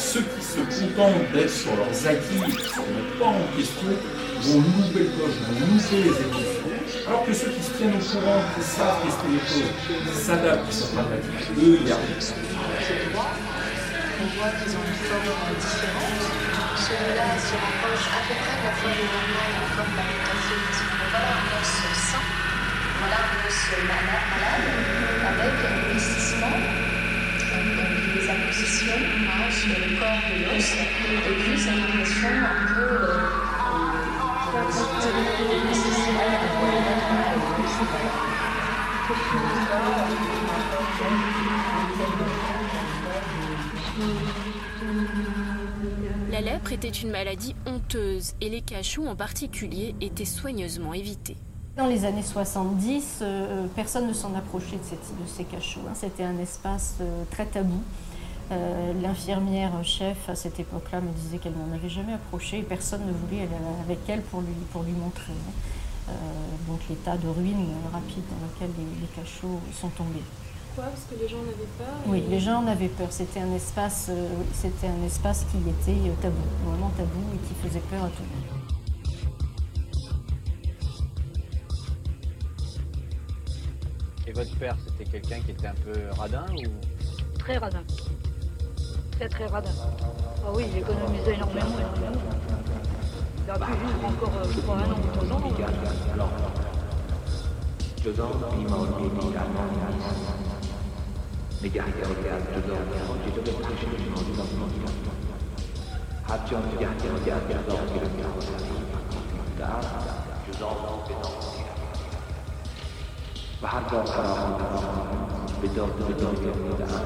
Ceux 0.00 0.24
qui 0.24 0.40
se 0.40 0.60
contentent 0.64 1.28
d'être 1.34 1.52
sur 1.52 1.76
leurs 1.76 1.92
acquis, 2.08 2.40
qui 2.40 2.56
ne 2.56 2.72
se 2.72 2.80
remettent 2.80 3.20
pas 3.20 3.36
en 3.36 3.44
question, 3.52 3.92
vont 3.92 4.64
louper 4.64 5.04
le 5.04 5.12
coche, 5.12 5.36
vont 5.44 5.60
louper 5.60 6.00
les 6.08 6.16
évolutions. 6.24 6.72
Alors 7.04 7.20
que 7.26 7.34
ceux 7.36 7.52
qui 7.52 7.62
se 7.68 7.72
tiennent 7.76 7.92
au 7.92 8.00
courant, 8.00 8.40
qui 8.56 8.64
savent 8.64 9.04
tester 9.04 9.28
les 9.28 9.44
choses, 9.44 9.68
qui 10.08 10.16
s'adaptent, 10.24 10.64
qui 10.72 10.76
sont 10.80 10.96
pragmatiques, 10.96 11.52
eux, 11.52 11.84
ils 11.84 11.92
arrivent. 11.92 12.32
On 14.20 14.28
voit 14.40 14.48
ont 14.48 14.84
une 14.88 14.96
se 15.60 15.84
la 20.80 20.89
à 21.12 21.18
fait 21.18 21.18
parce 21.18 21.18
qu'on 21.18 21.18
voit 21.18 21.18
là 21.18 21.30
un 21.30 21.58
os 21.58 21.68
sain, 22.10 22.24
voilà 22.98 23.18
un 23.18 23.38
os 23.46 23.60
malade, 23.88 24.68
avec 25.30 25.54
un 25.66 25.74
investissement, 25.90 26.56
donc 27.40 27.94
des 28.14 28.26
appositions 28.30 29.02
hein, 29.26 29.50
sur 29.50 29.74
le 29.74 29.88
corps 29.98 30.22
de 30.28 30.34
l'os 30.44 30.68
et 30.70 31.34
puis 31.34 31.54
a 31.58 31.72
une 31.72 31.82
impression 31.82 32.28
un 32.28 32.58
peu 32.74 32.90
La 46.30 46.40
lèpre 46.40 46.72
était 46.72 46.88
une 46.88 47.10
maladie 47.10 47.54
honteuse 47.66 48.34
et 48.40 48.48
les 48.48 48.60
cachots 48.60 49.06
en 49.06 49.16
particulier 49.16 49.94
étaient 50.00 50.24
soigneusement 50.24 50.94
évités. 50.94 51.36
Dans 51.76 51.86
les 51.86 52.04
années 52.04 52.22
70, 52.22 53.20
euh, 53.22 53.66
personne 53.74 54.06
ne 54.08 54.12
s'en 54.12 54.34
approchait 54.34 54.76
de, 54.76 55.26
ces 55.26 55.44
cachots. 55.44 55.80
hein. 55.88 55.92
C'était 55.94 56.24
un 56.24 56.38
espace 56.38 56.96
euh, 57.00 57.22
très 57.30 57.46
tabou. 57.46 57.80
Euh, 58.52 58.92
L'infirmière 59.00 59.72
chef 59.84 60.28
à 60.28 60.34
cette 60.34 60.58
époque-là 60.58 61.00
me 61.00 61.10
disait 61.12 61.38
qu'elle 61.38 61.54
n'en 61.54 61.72
avait 61.74 61.88
jamais 61.88 62.12
approché 62.14 62.58
et 62.58 62.62
personne 62.62 63.06
ne 63.06 63.12
voulait 63.12 63.42
aller 63.42 63.54
avec 63.84 63.98
elle 64.08 64.22
pour 64.22 64.40
lui, 64.42 64.92
montrer. 64.92 65.32
hein. 65.32 65.52
Euh, 66.08 66.12
donc 66.68 66.80
l'état 66.90 67.16
de 67.16 67.28
ruine 67.28 67.68
rapide 67.92 68.24
dans 68.28 68.46
lequel 68.66 68.70
les 69.00 69.06
cachots 69.22 69.60
sont 69.72 69.88
tombés. 69.90 70.22
Pourquoi? 70.74 70.90
Parce 70.92 71.04
que 71.10 71.16
les 71.20 71.28
gens 71.28 71.38
n'avaient 71.38 71.66
peur. 71.78 71.86
Oui, 72.06 72.22
les 72.28 72.38
gens 72.38 72.62
en 72.62 72.66
avaient 72.66 72.88
peur. 72.88 73.08
C'était 73.10 73.40
un 73.40 73.52
espace, 73.54 74.06
euh, 74.08 74.28
c'était 74.52 74.86
un 74.86 75.04
espace 75.04 75.44
qui 75.50 75.56
était 75.68 76.08
euh, 76.08 76.14
tabou, 76.22 76.36
vraiment 76.64 76.90
tabou 76.90 77.20
et 77.34 77.38
qui 77.48 77.54
faisait 77.54 77.80
peur 77.90 78.04
à 78.04 78.08
tout 78.08 78.22
le 78.22 78.28
monde. 78.28 78.44
Et 84.26 84.32
votre 84.32 84.56
père, 84.58 84.76
c'était 84.86 85.10
quelqu'un 85.10 85.40
qui 85.40 85.50
était 85.50 85.66
un 85.66 85.74
peu 85.74 85.92
radin 86.16 86.46
ou? 86.54 87.38
Très 87.38 87.58
radin. 87.58 87.82
Très 89.12 89.28
très 89.28 89.46
radin. 89.46 89.70
Ah 90.46 90.52
oui, 90.54 90.66
il 90.70 90.78
économisait 90.78 91.34
énormément, 91.34 91.66
énormément. 91.66 92.20
Il 93.44 93.50
a 93.50 93.54
pu 93.58 93.72
vivre 93.72 94.04
encore, 94.06 94.32
euh, 94.36 94.52
je 94.54 94.60
crois, 94.60 94.76
un 94.76 94.90
an 94.92 94.96
ou 94.96 95.52
deux 98.02 98.20
ans. 98.20 98.30
جدا 115.65 115.85
بیماری 115.85 116.37
بیرحمان 116.37 117.05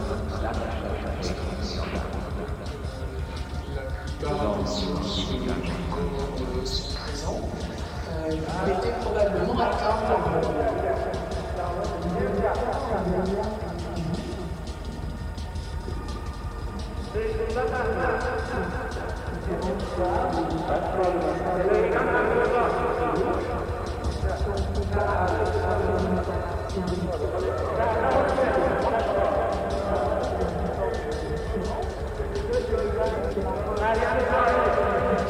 Il 8.31 8.71
était 8.71 8.95
probablement 9.01 9.59
atteint 9.59 9.99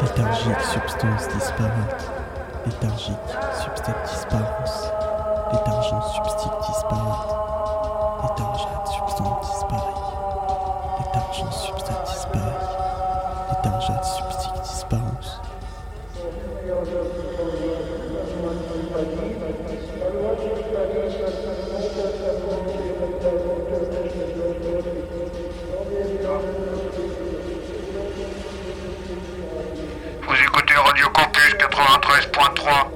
Léthargique, 0.01 0.61
substance 0.63 1.29
disparate. 1.29 2.11
Léthargique, 2.65 3.17
substance 3.53 4.11
disparance. 4.11 4.93
Léthargent, 5.53 6.03
substique 6.15 6.53
disparate. 6.67 7.37
Léthargate, 8.23 8.89
93.3. 32.15 32.94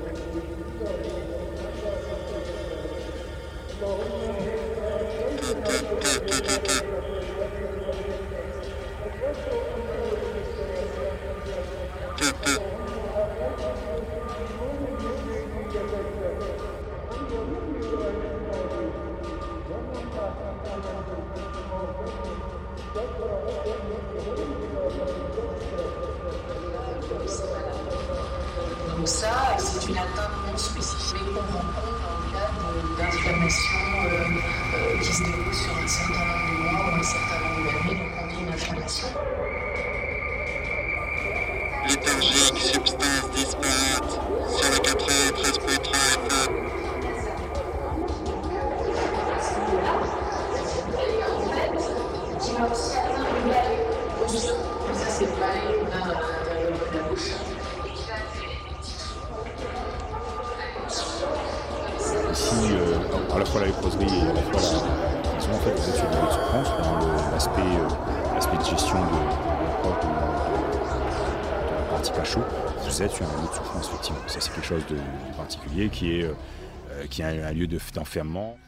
un, 77.22 77.52
lieu 77.52 77.66
de- 77.66 77.80
d'enfermement. 77.94 78.58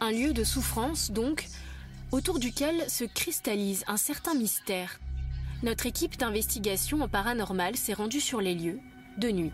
Un 0.00 0.12
lieu 0.12 0.32
de 0.32 0.44
souffrance, 0.44 1.10
donc, 1.10 1.46
autour 2.12 2.38
duquel 2.38 2.88
se 2.88 3.04
cristallise 3.04 3.84
un 3.86 3.96
certain 3.96 4.34
mystère. 4.34 5.00
Notre 5.62 5.86
équipe 5.86 6.16
d'investigation 6.18 7.00
en 7.02 7.08
paranormal 7.08 7.76
s'est 7.76 7.94
rendue 7.94 8.20
sur 8.20 8.40
les 8.40 8.54
lieux, 8.54 8.80
de 9.18 9.30
nuit. 9.30 9.52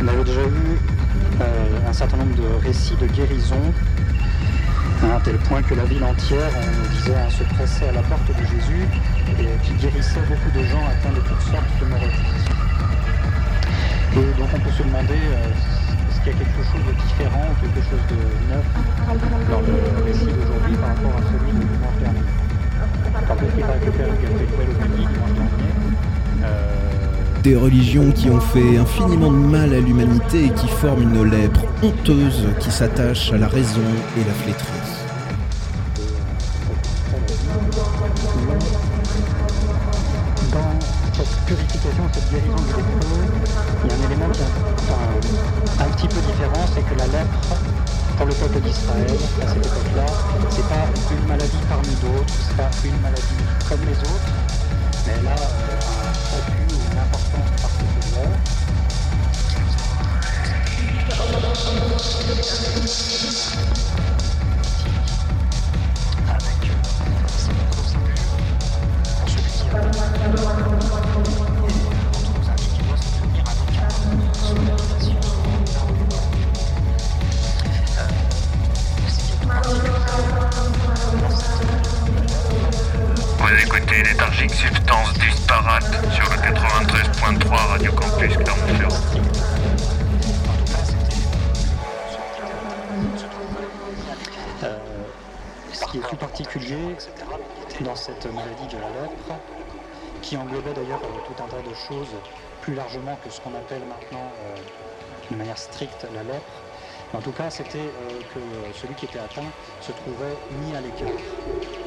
On 0.00 0.08
avait 0.08 0.24
déjà 0.24 0.40
eu 0.40 0.78
euh, 1.40 1.88
un 1.88 1.92
certain 1.92 2.16
nombre 2.16 2.34
de 2.36 2.64
récits 2.64 2.96
de 2.96 3.06
guérison 3.06 3.60
à 5.02 5.16
un 5.16 5.20
tel 5.20 5.36
point 5.36 5.62
que 5.62 5.74
la 5.74 5.84
ville 5.84 6.02
entière, 6.02 6.50
on 6.56 6.94
disait, 6.94 7.14
hein, 7.14 7.28
se 7.28 7.44
pressait 7.54 7.88
à 7.88 7.92
la 7.92 8.02
porte 8.02 8.26
de 8.28 8.44
Jésus 8.46 8.88
et 9.38 9.66
qui 9.66 9.74
guérissait 9.74 10.20
beaucoup 10.28 10.50
de 10.56 10.64
gens 10.64 10.80
atteints 10.88 11.12
de 11.12 11.20
toutes 11.20 11.42
sortes 11.42 11.74
de 11.80 11.86
maladies. 11.86 12.14
Et 14.16 14.38
donc 14.38 14.48
on 14.54 14.60
peut 14.60 14.70
se 14.70 14.82
demander, 14.82 15.12
euh, 15.12 15.52
est-ce 16.08 16.20
qu'il 16.20 16.32
y 16.32 16.36
a 16.36 16.38
quelque 16.38 16.62
chose 16.64 16.84
de 16.86 16.94
différent 17.04 17.44
quelque 17.60 17.82
chose 17.84 18.04
de 18.08 18.20
neuf 18.48 18.64
dans 19.50 19.60
le 19.60 20.04
récit 20.04 20.24
d'aujourd'hui 20.24 20.76
par 20.76 20.88
rapport 20.88 21.16
à 21.18 21.22
celui 21.28 21.52
du 21.52 21.64
dimanche 21.66 21.98
dernier 22.00 22.24
dimanche 25.12 25.34
dernier 25.34 25.73
Des 27.44 27.56
religions 27.56 28.10
qui 28.10 28.30
ont 28.30 28.40
fait 28.40 28.78
infiniment 28.78 29.30
de 29.30 29.36
mal 29.36 29.74
à 29.74 29.80
l'humanité 29.80 30.46
et 30.46 30.50
qui 30.50 30.66
forment 30.66 31.02
une 31.02 31.30
lèpre 31.30 31.66
honteuse 31.82 32.48
qui 32.58 32.70
s'attache 32.70 33.34
à 33.34 33.36
la 33.36 33.48
raison 33.48 33.82
et 34.16 34.26
la 34.26 34.32
flétrie. 34.32 34.93
Sur 86.12 86.24
le 86.30 86.36
93.3 86.54 87.66
Radio 87.68 87.92
Campus 87.92 88.36
Clermont-Ferrand. 88.36 89.04
Euh, 94.62 94.78
ce 95.72 95.84
qui 95.86 95.98
est 95.98 96.00
plus 96.00 96.16
particulier 96.16 96.96
dans 97.80 97.96
cette 97.96 98.26
maladie 98.26 98.66
de 98.68 98.80
la 98.80 98.88
lèpre, 98.88 99.40
qui 100.22 100.36
englobait 100.36 100.72
d'ailleurs 100.72 101.02
euh, 101.02 101.18
tout 101.26 101.42
un 101.42 101.46
tas 101.46 101.62
de 101.62 101.74
choses 101.74 102.14
plus 102.62 102.74
largement 102.74 103.18
que 103.24 103.30
ce 103.30 103.40
qu'on 103.40 103.54
appelle 103.54 103.82
maintenant 103.88 104.32
euh, 104.42 104.56
d'une 105.28 105.38
manière 105.38 105.58
stricte 105.58 106.06
la 106.14 106.22
lèpre, 106.22 106.64
en 107.14 107.20
tout 107.20 107.30
cas, 107.30 107.48
c'était 107.48 107.78
euh, 107.78 108.20
que 108.34 108.40
celui 108.76 108.94
qui 108.94 109.04
était 109.04 109.20
atteint 109.20 109.46
se 109.80 109.92
trouvait 109.92 110.36
mis 110.60 110.74
à 110.74 110.80
l'écart 110.80 111.83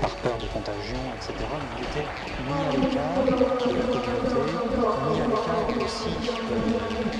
par 0.00 0.10
peur 0.16 0.38
de 0.38 0.46
contagion, 0.46 0.98
etc. 1.14 1.34
Il 1.76 1.84
était 1.84 2.08
mis 2.46 2.52
à 2.52 2.70
l'écart 2.72 3.24
de 3.24 3.30
la 3.30 3.84
communauté, 3.86 4.44
mis 5.12 5.20
à 5.20 5.26
l'écart 5.26 5.68
aussi 5.84 6.14
euh, 6.50 6.56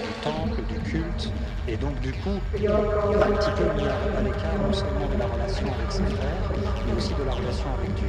du 0.06 0.12
temple, 0.22 0.62
du 0.68 0.78
culte, 0.80 1.32
et 1.68 1.76
donc 1.76 2.00
du 2.00 2.12
coup, 2.12 2.40
un 2.54 3.32
petit 3.36 3.50
peu 3.50 3.64
mis 3.76 3.86
à, 3.86 4.20
l'écart 4.22 4.58
non 4.62 4.72
seulement 4.72 5.08
de 5.12 5.18
la 5.18 5.26
relation 5.26 5.66
avec 5.66 5.92
ses 5.92 6.04
frères, 6.04 6.50
mais 6.86 6.92
aussi 6.96 7.14
de 7.14 7.24
la 7.24 7.32
relation 7.32 7.68
avec 7.78 7.94
Dieu. 7.94 8.08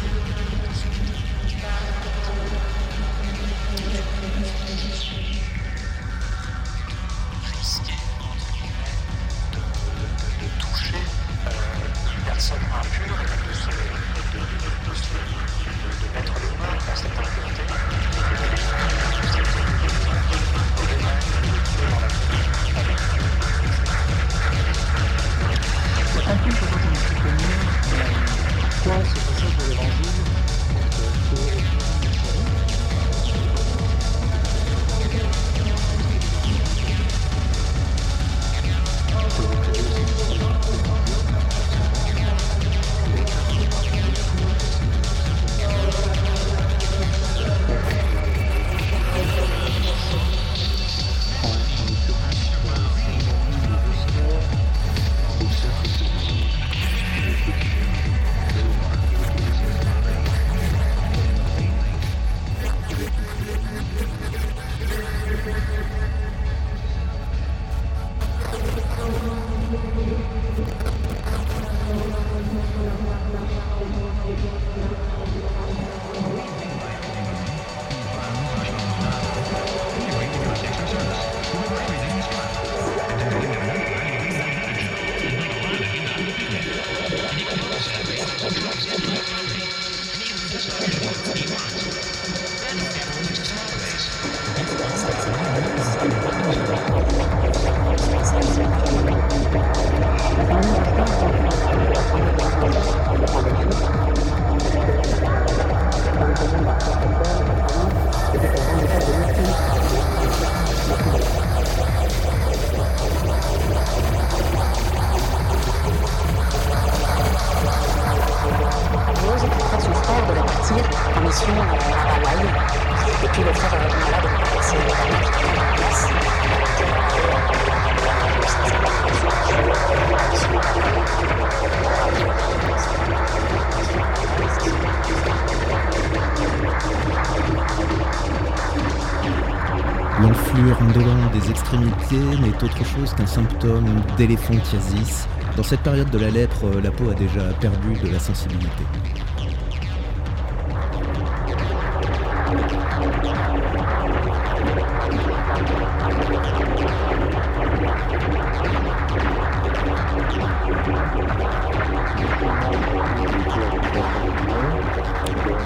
autre 142.81 142.89
chose 142.89 143.13
qu'un 143.13 143.27
symptôme 143.27 144.01
d'éléphantiasis. 144.17 145.27
Dans 145.55 145.63
cette 145.63 145.81
période 145.81 146.09
de 146.09 146.17
la 146.17 146.31
lèpre, 146.31 146.65
euh, 146.65 146.81
la 146.81 146.89
peau 146.91 147.09
a 147.09 147.13
déjà 147.13 147.41
perdu 147.59 147.93
de 148.03 148.09
la 148.09 148.19
sensibilité. 148.19 148.69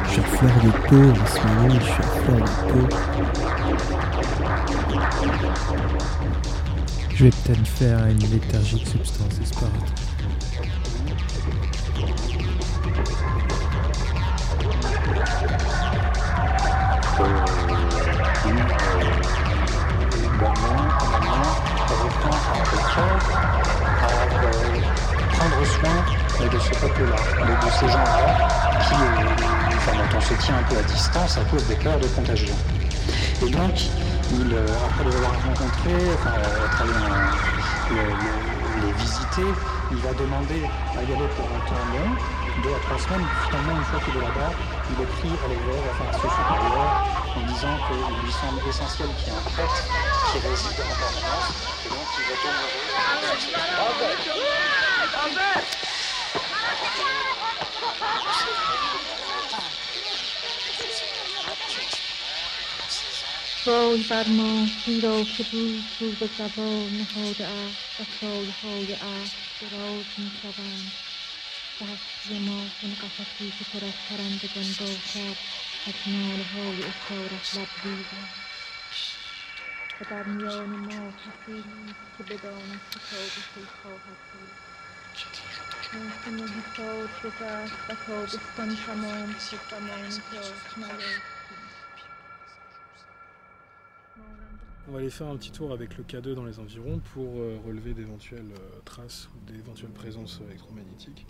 Je 0.05 0.11
suis 0.11 0.22
fleur 0.22 0.51
de 0.63 0.70
peau 0.88 1.22
en 1.22 1.26
ce 1.26 1.47
moment, 1.47 1.70
je 1.80 1.86
suis 1.86 2.03
fleur 2.24 2.39
de 2.39 2.88
peau. 2.88 2.95
Je 7.16 7.24
vais 7.24 7.30
peut-être 7.30 7.66
faire 7.66 8.05
une 8.07 8.20
léthargique 8.30 8.86
substance 8.86 9.39
disparate. 9.39 9.72
prendre 25.32 25.66
soin 25.66 26.49
de 26.51 26.59
ce 26.59 26.70
peuple-là, 26.82 27.16
de, 27.45 27.66
de 27.66 27.72
ces 27.72 27.88
gens-là, 27.88 28.49
qui, 28.82 28.93
euh, 28.93 29.78
enfin, 29.78 29.91
dont 29.93 30.18
on 30.18 30.22
se 30.22 30.34
tient 30.34 30.57
un 30.57 30.63
peu 30.63 30.78
à 30.78 30.84
distance 30.84 31.38
à 31.38 31.45
cause 31.45 31.66
des 31.68 31.76
peurs 31.76 31.99
de 31.99 32.07
contagion. 32.07 32.55
Et 33.41 33.49
donc, 33.49 33.89
il, 34.32 34.53
euh, 34.53 34.80
après 34.84 35.03
les 35.03 35.15
avoir 35.15 35.41
rencontrés, 35.41 36.13
enfin, 36.13 36.36
euh, 36.38 36.63
être 36.65 36.82
allé 36.82 36.95
en- 36.95 37.41
le- 37.89 38.15
le- 38.15 38.73
les 38.76 38.91
visiter, 38.91 39.59
il 39.89 40.01
va 40.01 40.13
demander 40.13 40.71
à 40.95 41.03
y 41.03 41.13
aller 41.13 41.28
pour 41.28 41.51
un 41.53 41.61
temps 41.61 41.86
long, 41.86 42.17
deux 42.57 42.73
à 42.73 42.80
trois 42.80 42.97
semaines. 42.97 43.30
Finalement, 43.34 43.76
une 43.76 43.84
fois 43.84 43.99
qu'il 43.99 44.15
est 44.17 44.21
là-bas, 44.21 44.55
il 44.89 45.01
écrit 45.01 45.39
à 45.39 45.47
l'évêque, 45.47 45.86
enfin 45.89 46.07
à 46.07 46.13
ce 46.13 46.28
supérieur, 46.30 47.01
en 47.36 47.41
disant 47.43 47.80
qu'il 47.80 48.19
lui 48.19 48.32
semble 48.32 48.65
essentiel 48.65 49.13
qu'il 49.15 49.28
y 49.28 49.36
ait 49.36 49.38
un 49.38 49.43
prêtre 49.43 49.91
qui 50.23 50.39
réside 50.39 50.82
en 50.82 50.95
permanence, 50.95 51.53
et 51.84 51.89
donc 51.89 52.17
il 52.17 52.26
va 52.26 52.36
وای 63.66 64.03
بر 64.03 64.28
ماهی 64.28 65.01
را 65.01 65.26
که 65.26 65.43
روز 65.51 65.84
روز 65.99 66.18
زبان 66.38 66.97
نهاده 66.97 67.47
و 67.99 68.05
سالهای 68.22 68.93
است 68.93 69.38
دراز 69.61 70.05
می 70.18 70.32
شوند 70.41 70.91
دست 71.82 72.32
ما 72.32 72.70
چون 72.82 72.95
قفسی 72.95 73.51
که 73.59 73.66
پر 73.66 73.86
از 73.86 73.93
پرندگان 74.09 74.76
باشد 74.80 75.38
از 75.86 75.95
نالهای 76.05 76.84
اشارت 76.84 77.55
لبریز 77.55 78.07
است 78.13 78.45
و 80.01 80.05
در 80.05 80.24
میان 80.28 80.70
ما 80.70 81.11
کسی 81.11 81.63
نیست 81.66 82.13
که 82.18 82.24
بداند 82.24 82.82
که 82.91 82.99
تابشی 82.99 83.68
خواهد 83.82 84.18
بود 84.32 84.57
On 94.88 94.91
va 94.91 94.99
aller 94.99 95.09
faire 95.09 95.27
un 95.27 95.38
petit 95.38 95.51
tour 95.51 95.71
avec 95.71 95.97
le 95.97 96.03
K2 96.03 96.33
dans 96.36 96.45
les 96.45 96.59
environs 96.59 96.99
pour 97.13 97.38
euh, 97.38 97.57
relever 97.65 97.93
d'éventuelles 97.93 98.51
euh, 98.51 98.79
traces 98.86 99.29
ou 99.29 99.51
d'éventuelles 99.51 99.91
présences 99.91 100.41
électromagnétiques. 100.47 101.25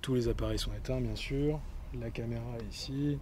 Tous 0.00 0.14
les 0.14 0.28
appareils 0.28 0.58
sont 0.58 0.72
éteints 0.74 1.00
bien 1.00 1.16
sûr, 1.16 1.60
la 1.98 2.10
caméra 2.10 2.56
est 2.58 2.72
ici. 2.72 3.18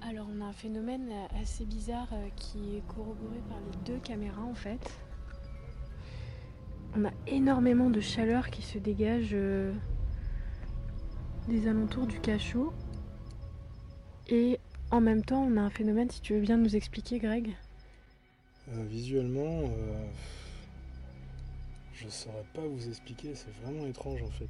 Alors 0.00 0.26
on 0.34 0.40
a 0.40 0.46
un 0.46 0.52
phénomène 0.52 1.10
assez 1.40 1.64
bizarre 1.64 2.08
euh, 2.12 2.28
qui 2.36 2.76
est 2.76 2.86
corroboré 2.88 3.40
par 3.48 3.58
les 3.60 3.92
deux 3.92 4.00
caméras 4.00 4.42
en 4.42 4.54
fait. 4.54 4.98
On 6.96 7.04
a 7.04 7.10
énormément 7.26 7.88
de 7.88 8.00
chaleur 8.00 8.50
qui 8.50 8.62
se 8.62 8.78
dégage 8.78 9.30
euh, 9.32 9.72
des 11.48 11.68
alentours 11.68 12.06
du 12.06 12.20
cachot. 12.20 12.72
Et 14.28 14.58
en 14.90 15.00
même 15.00 15.24
temps, 15.24 15.42
on 15.42 15.56
a 15.56 15.62
un 15.62 15.70
phénomène, 15.70 16.10
si 16.10 16.20
tu 16.20 16.34
veux 16.34 16.40
bien 16.40 16.58
nous 16.58 16.76
expliquer, 16.76 17.18
Greg. 17.18 17.56
Euh, 18.68 18.84
visuellement, 18.88 19.64
euh, 19.64 20.06
je 21.94 22.08
saurais 22.08 22.44
pas 22.54 22.62
vous 22.62 22.88
expliquer, 22.88 23.34
c'est 23.34 23.52
vraiment 23.62 23.86
étrange 23.86 24.22
en 24.22 24.30
fait. 24.30 24.48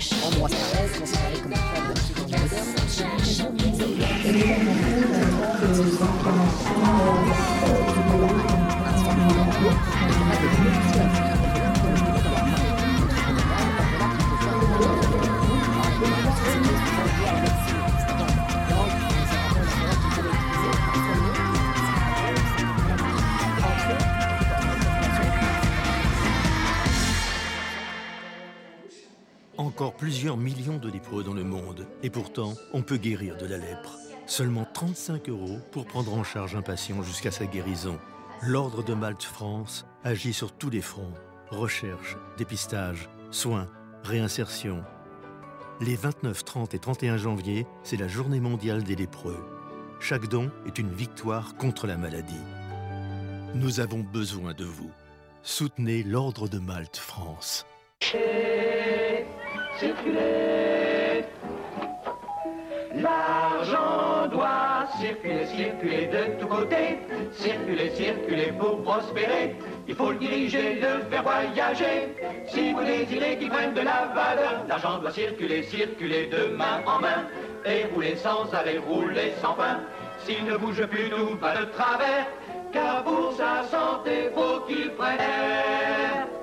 Siècle, 0.00 0.24
Ambroise 0.26 0.54
Paré, 0.54 0.88
considéré 0.98 1.36
comme 1.42 1.54
Encore 29.80 29.94
plusieurs 29.94 30.36
millions 30.36 30.76
de 30.76 30.90
lépreux 30.90 31.24
dans 31.24 31.32
le 31.32 31.42
monde. 31.42 31.86
Et 32.02 32.10
pourtant, 32.10 32.52
on 32.74 32.82
peut 32.82 32.98
guérir 32.98 33.38
de 33.38 33.46
la 33.46 33.56
lèpre. 33.56 33.96
Seulement 34.26 34.66
35 34.74 35.30
euros 35.30 35.56
pour 35.72 35.86
prendre 35.86 36.12
en 36.12 36.22
charge 36.22 36.54
un 36.54 36.60
patient 36.60 37.02
jusqu'à 37.02 37.30
sa 37.30 37.46
guérison. 37.46 37.98
L'Ordre 38.42 38.84
de 38.84 38.92
Malte 38.92 39.22
France 39.22 39.86
agit 40.04 40.34
sur 40.34 40.52
tous 40.52 40.68
les 40.68 40.82
fronts. 40.82 41.14
Recherche, 41.48 42.18
dépistage, 42.36 43.08
soins, 43.30 43.70
réinsertion. 44.04 44.84
Les 45.80 45.96
29, 45.96 46.44
30 46.44 46.74
et 46.74 46.78
31 46.78 47.16
janvier, 47.16 47.66
c'est 47.82 47.96
la 47.96 48.06
journée 48.06 48.40
mondiale 48.40 48.84
des 48.84 48.96
lépreux. 48.96 49.42
Chaque 49.98 50.28
don 50.28 50.50
est 50.66 50.78
une 50.78 50.92
victoire 50.92 51.56
contre 51.56 51.86
la 51.86 51.96
maladie. 51.96 52.44
Nous 53.54 53.80
avons 53.80 54.00
besoin 54.00 54.52
de 54.52 54.66
vous. 54.66 54.90
Soutenez 55.42 56.02
l'Ordre 56.02 56.48
de 56.48 56.58
Malte 56.58 56.98
France. 56.98 57.64
Circuler. 59.80 61.24
L'argent 62.94 64.26
doit 64.30 64.86
circuler, 65.00 65.46
circuler 65.46 66.06
de 66.06 66.22
tous 66.38 66.46
côtés. 66.46 66.98
Circuler, 67.32 67.90
circuler 67.90 68.52
pour 68.58 68.82
prospérer. 68.82 69.56
Il 69.88 69.94
faut 69.94 70.10
le 70.10 70.18
diriger, 70.18 70.74
le 70.74 70.92
faire 71.10 71.22
voyager. 71.22 71.96
Si 72.48 72.72
vous 72.74 72.84
désirez 72.84 73.38
qu'il 73.38 73.48
prenne 73.48 73.72
de 73.72 73.80
la 73.80 74.00
valeur, 74.14 74.64
l'argent 74.68 74.98
doit 74.98 75.12
circuler, 75.12 75.62
circuler 75.62 76.26
de 76.26 76.54
main 76.56 76.82
en 76.86 77.00
main. 77.00 77.20
Et 77.64 77.84
rouler 77.92 78.16
sans 78.16 78.52
arrêt, 78.52 78.78
rouler 78.78 79.32
sans 79.40 79.54
fin. 79.54 79.80
S'il 80.24 80.44
ne 80.44 80.56
bouge 80.56 80.84
plus, 80.86 81.08
tout 81.08 81.36
va 81.40 81.56
de 81.56 81.64
travers. 81.76 82.26
Car 82.72 83.02
pour 83.04 83.32
sa 83.32 83.64
santé, 83.64 84.30
faut 84.34 84.60
qu'il 84.66 84.90
prenne 84.90 85.20
air. 85.20 86.39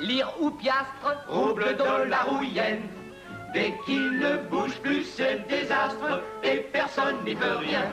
Lire 0.00 0.32
ou 0.40 0.50
piastre, 0.50 1.26
rouble, 1.28 1.76
dollar 1.76 2.26
ou 2.32 2.42
yen. 2.42 2.80
Dès 3.52 3.74
qu'il 3.84 4.18
ne 4.18 4.38
bouge 4.48 4.76
plus, 4.82 5.04
c'est 5.04 5.34
le 5.34 5.40
désastre 5.40 6.22
et 6.42 6.58
personne 6.72 7.16
n'y 7.24 7.34
peut 7.34 7.58
rien. 7.58 7.92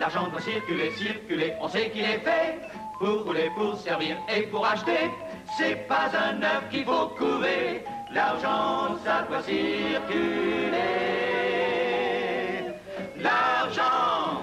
L'argent 0.00 0.28
doit 0.28 0.40
circuler, 0.40 0.90
circuler, 0.92 1.52
on 1.60 1.68
sait 1.68 1.90
qu'il 1.90 2.04
est 2.04 2.20
fait 2.20 2.60
pour 2.98 3.24
rouler, 3.24 3.50
pour 3.54 3.76
servir 3.76 4.16
et 4.34 4.42
pour 4.42 4.66
acheter. 4.66 5.10
C'est 5.58 5.86
pas 5.86 6.08
un 6.14 6.42
œuf 6.42 6.68
qu'il 6.70 6.84
faut 6.84 7.08
couver, 7.18 7.84
l'argent 8.10 8.96
ça 9.04 9.26
doit 9.28 9.42
circuler. 9.42 10.72
L'argent 13.18 14.42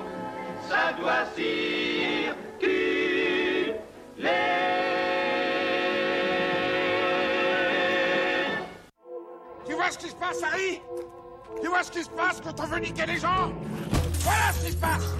ça 0.69 0.93
doit 0.99 1.25
circuler. 1.35 1.82
Passe, 10.41 10.81
Tu 11.61 11.67
vois 11.67 11.83
ce 11.83 11.91
qui 11.91 12.03
se 12.03 12.09
passe 12.09 12.41
quand 12.43 12.59
on 12.59 12.65
veut 12.65 12.79
niquer 12.79 13.05
les 13.05 13.17
gens? 13.17 13.51
Voilà 14.19 14.51
ce 14.53 14.65
qui 14.65 14.71
se 14.71 14.77
passe. 14.77 15.15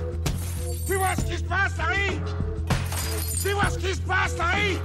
Tu 0.88 0.96
vois 0.96 1.16
ce 1.16 1.22
qui 1.26 1.38
se 1.38 1.44
passe, 1.44 1.80
Harry 1.80 2.20
Tu 3.42 3.50
vois 3.52 3.70
ce 3.70 3.78
qui 3.78 3.94
se 3.94 4.02
passe, 4.02 4.36
Harry 4.40 4.80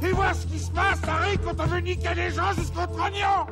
Tu 0.00 0.10
vois 0.10 0.34
ce 0.34 0.46
qui 0.46 0.58
se 0.58 0.70
passe, 0.70 1.00
Harry, 1.06 1.38
quand 1.38 1.60
on 1.60 1.66
veut 1.66 1.80
niquer 1.80 2.14
les 2.14 2.30
gens 2.30 2.52
jusqu'au 2.52 2.86
trognon? 2.86 3.46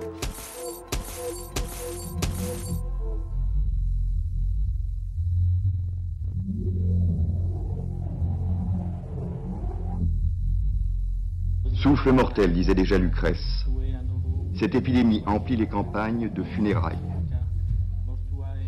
Souffle 11.74 12.12
mortel, 12.12 12.52
disait 12.52 12.74
déjà 12.74 12.98
Lucrèce. 12.98 13.66
Cette 14.58 14.74
épidémie 14.74 15.22
emplit 15.26 15.56
les 15.56 15.66
campagnes 15.66 16.30
de 16.32 16.42
funérailles. 16.42 16.98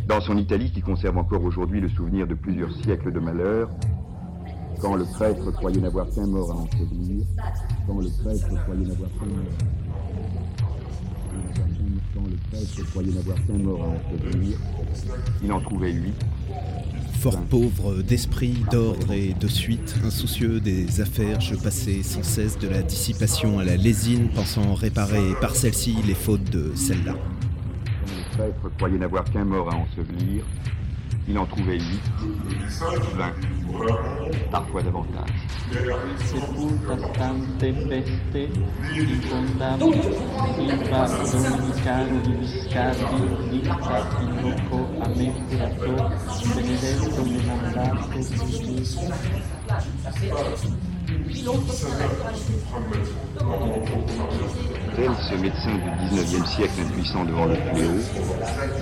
Dans 0.07 0.21
son 0.21 0.37
Italie, 0.37 0.71
qui 0.71 0.83
conserve 0.83 1.17
encore 1.17 1.43
aujourd'hui 1.43 1.81
le 1.81 1.89
souvenir 1.89 2.27
de 2.27 2.35
plusieurs 2.35 2.71
siècles 2.73 3.11
de 3.11 3.19
malheur, 3.19 3.71
quand 4.81 4.97
le 4.97 5.05
prêtre 5.05 5.51
croyait 5.51 5.81
n'avoir 5.81 6.07
qu'un 6.11 6.27
mort 6.27 6.51
à 6.51 6.55
ensevelir, 6.57 7.25
quand 7.87 8.01
le 8.01 8.09
prêtre 8.23 8.63
croyait 8.65 8.87
n'avoir 8.87 9.11
qu'un 9.19 9.27
mort. 9.27 9.45
Quand 12.15 12.25
le 12.27 12.37
prêtre 12.51 12.91
croyait 12.91 13.13
n'avoir 13.13 13.47
qu'un 13.47 13.59
mort 13.59 13.83
à 13.83 13.89
ensevelir, 13.89 14.59
il 15.43 15.53
en 15.53 15.61
trouvait 15.61 15.93
huit. 15.93 16.15
Fort 17.21 17.41
pauvre 17.41 18.01
d'esprit, 18.01 18.55
d'ordre 18.71 19.13
et 19.13 19.35
de 19.35 19.49
suite, 19.49 19.97
insoucieux 20.05 20.61
des 20.61 21.01
affaires, 21.01 21.41
je 21.41 21.57
passais 21.57 22.05
sans 22.05 22.23
cesse 22.23 22.57
de 22.61 22.69
la 22.69 22.81
dissipation 22.81 23.59
à 23.59 23.65
la 23.65 23.77
lésine, 23.77 24.29
pensant 24.29 24.73
réparer 24.75 25.35
par 25.41 25.57
celle-ci 25.57 25.97
les 26.07 26.15
fautes 26.15 26.49
de 26.51 26.71
celle-là. 26.77 27.17
Il 31.29 31.39
en 31.39 31.47
trouvait 31.47 31.79
huit, 31.79 32.01
vingt, 33.17 33.35
parfois 34.51 34.83
davantage. 34.83 35.29
Tel 54.97 55.11
ce 55.31 55.35
médecin 55.37 55.75
du 55.75 56.17
19e 56.17 56.47
siècle 56.47 56.73
impuissant 56.87 57.25
devant 57.25 57.47
le 57.47 57.55
fléau, 57.55 57.99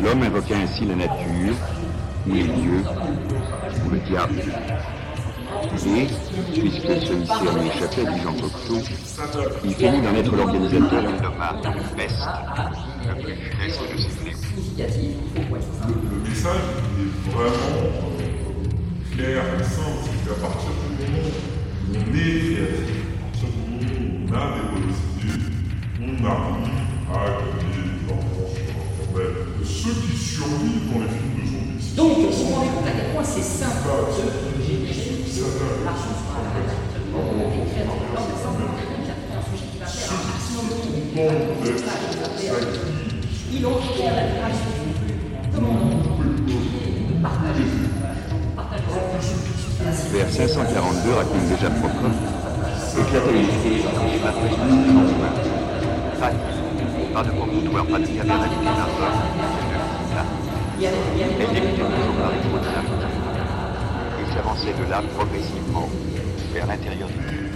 l'homme 0.03 0.22
invoqua 0.22 0.57
ainsi 0.57 0.87
la 0.87 0.95
nature, 0.95 1.55
dieux, 2.33 2.83
ou 3.85 3.91
le 3.91 3.99
diable. 4.01 4.35
Et, 5.87 6.07
puisque 6.53 7.07
ce 7.07 7.12
mystère 7.12 7.59
lui 7.59 7.68
échappait, 7.68 8.05
dit 8.05 8.20
Jean 8.22 8.35
Cocteau, 8.35 8.81
il 9.64 9.74
finit 9.74 10.01
d'en 10.03 10.14
être 10.14 10.37
l'organisateur 10.37 11.05
et 11.05 11.12
de 11.12 11.18
ses. 11.97 12.14
Le 15.87 16.18
message 16.29 16.66
est 16.99 17.31
vraiment 17.31 17.47
euh, 17.47 18.27
clair 19.14 19.43
et 19.59 19.64
simple, 19.64 19.99
c'est 20.05 20.20
qu'à 20.29 20.37
partir 20.41 20.70
du 20.70 21.05
moment 21.05 21.29
où 21.89 21.95
on 21.95 21.99
est 21.99 22.37
créatif, 22.66 23.01
à 23.09 23.22
partir 23.22 23.49
du 23.49 23.61
moment 23.62 23.93
où 23.99 24.14
on 24.22 24.35
a 24.35 24.43
des 24.55 24.64
bonnes 24.72 24.95
idées, 25.22 25.47
on 26.01 26.24
arrive 26.27 26.74
à 27.12 27.16
des 27.72 28.12
enfants. 28.12 28.51
Ceux 29.64 29.95
qui 29.95 30.16
survivent 30.16 30.93
dans 30.93 31.01
les 31.01 31.09
films. 31.09 31.36
Donc, 31.97 32.12
vous 32.18 32.30
vous 32.30 32.55
rendez 32.55 32.68
compte 32.68 32.86
à 32.86 32.90
quel 32.90 33.12
point 33.14 33.24
c'est 33.24 33.42
simple 33.42 33.88
Il 43.51 43.66
enquiert 43.66 44.14
la 44.14 44.22
création. 44.22 44.72
Comment 45.55 45.78
Vers 50.12 50.30
542, 50.30 51.12
raconte 51.14 51.49
déjà 51.49 51.70
Procope, 51.70 52.12
éclata 52.99 53.30
une 53.30 53.47
crise 53.47 53.84
qui 53.84 54.18
m'a 54.22 54.32
pris 54.32 54.55
en 54.55 54.66
main. 54.66 55.32
Pas 56.20 56.30
de, 56.30 57.14
pas 57.14 57.22
de 57.22 57.30
promontoire, 57.30 57.86
pas 57.86 57.99
de 57.99 58.07
caverne 58.07 58.42
habitée 58.42 58.64
par 58.64 58.88
l'homme, 59.01 59.20
de 59.28 59.72
là. 59.72 59.76
Elle 59.76 59.76
débutait 59.76 59.76
toujours 59.76 59.76
par 59.76 59.76
les 60.81 60.89
trous 60.89 62.59
de 62.59 62.64
la 62.64 62.83
et 64.20 64.35
s'avançait 64.35 64.74
de 64.74 64.91
là 64.91 65.03
progressivement 65.16 65.89
vers 66.53 66.66
l'intérieur 66.66 67.09
du 67.09 67.14
cube. 67.14 67.47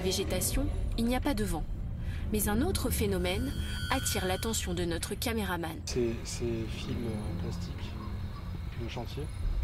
Végétation, 0.00 0.66
il 0.98 1.04
n'y 1.04 1.16
a 1.16 1.20
pas 1.20 1.34
de 1.34 1.44
vent. 1.44 1.64
Mais 2.32 2.48
un 2.48 2.62
autre 2.62 2.90
phénomène 2.90 3.52
attire 3.90 4.26
l'attention 4.26 4.74
de 4.74 4.84
notre 4.84 5.14
caméraman. 5.14 5.76
Ces, 5.86 6.14
ces 6.24 6.64
fils 6.68 6.90
en 6.90 7.42
plastique 7.42 7.72
de 8.82 8.88
chantier, 8.88 9.22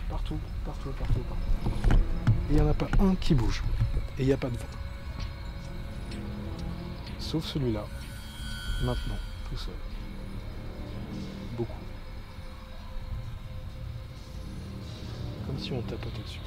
partout, 0.08 0.38
partout, 0.64 0.90
partout, 0.98 1.20
partout. 1.20 1.98
Il 2.50 2.56
n'y 2.56 2.62
en 2.62 2.68
a 2.68 2.74
pas 2.74 2.88
un 3.00 3.14
qui 3.16 3.34
bouge. 3.34 3.62
Et 4.18 4.22
il 4.22 4.26
n'y 4.26 4.32
a 4.32 4.36
pas 4.36 4.50
de 4.50 4.56
vent. 4.56 4.66
Sauf 7.18 7.44
celui-là, 7.44 7.84
maintenant, 8.84 9.16
tout 9.50 9.56
seul. 9.56 9.74
Beaucoup. 11.56 11.72
Comme 15.46 15.58
si 15.58 15.72
on 15.72 15.82
tapotait 15.82 16.22
dessus. 16.24 16.40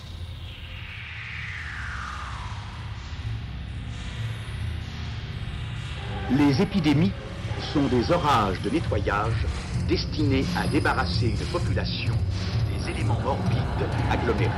Les 6.38 6.61
épidémies 6.61 7.11
sont 7.73 7.88
des 7.88 8.11
orages 8.11 8.61
de 8.61 8.69
nettoyage 8.69 9.47
destinés 9.88 10.45
à 10.55 10.67
débarrasser 10.67 11.30
une 11.30 11.45
population 11.47 12.13
des 12.71 12.91
éléments 12.91 13.19
morbides 13.23 13.89
agglomérés. 14.11 14.51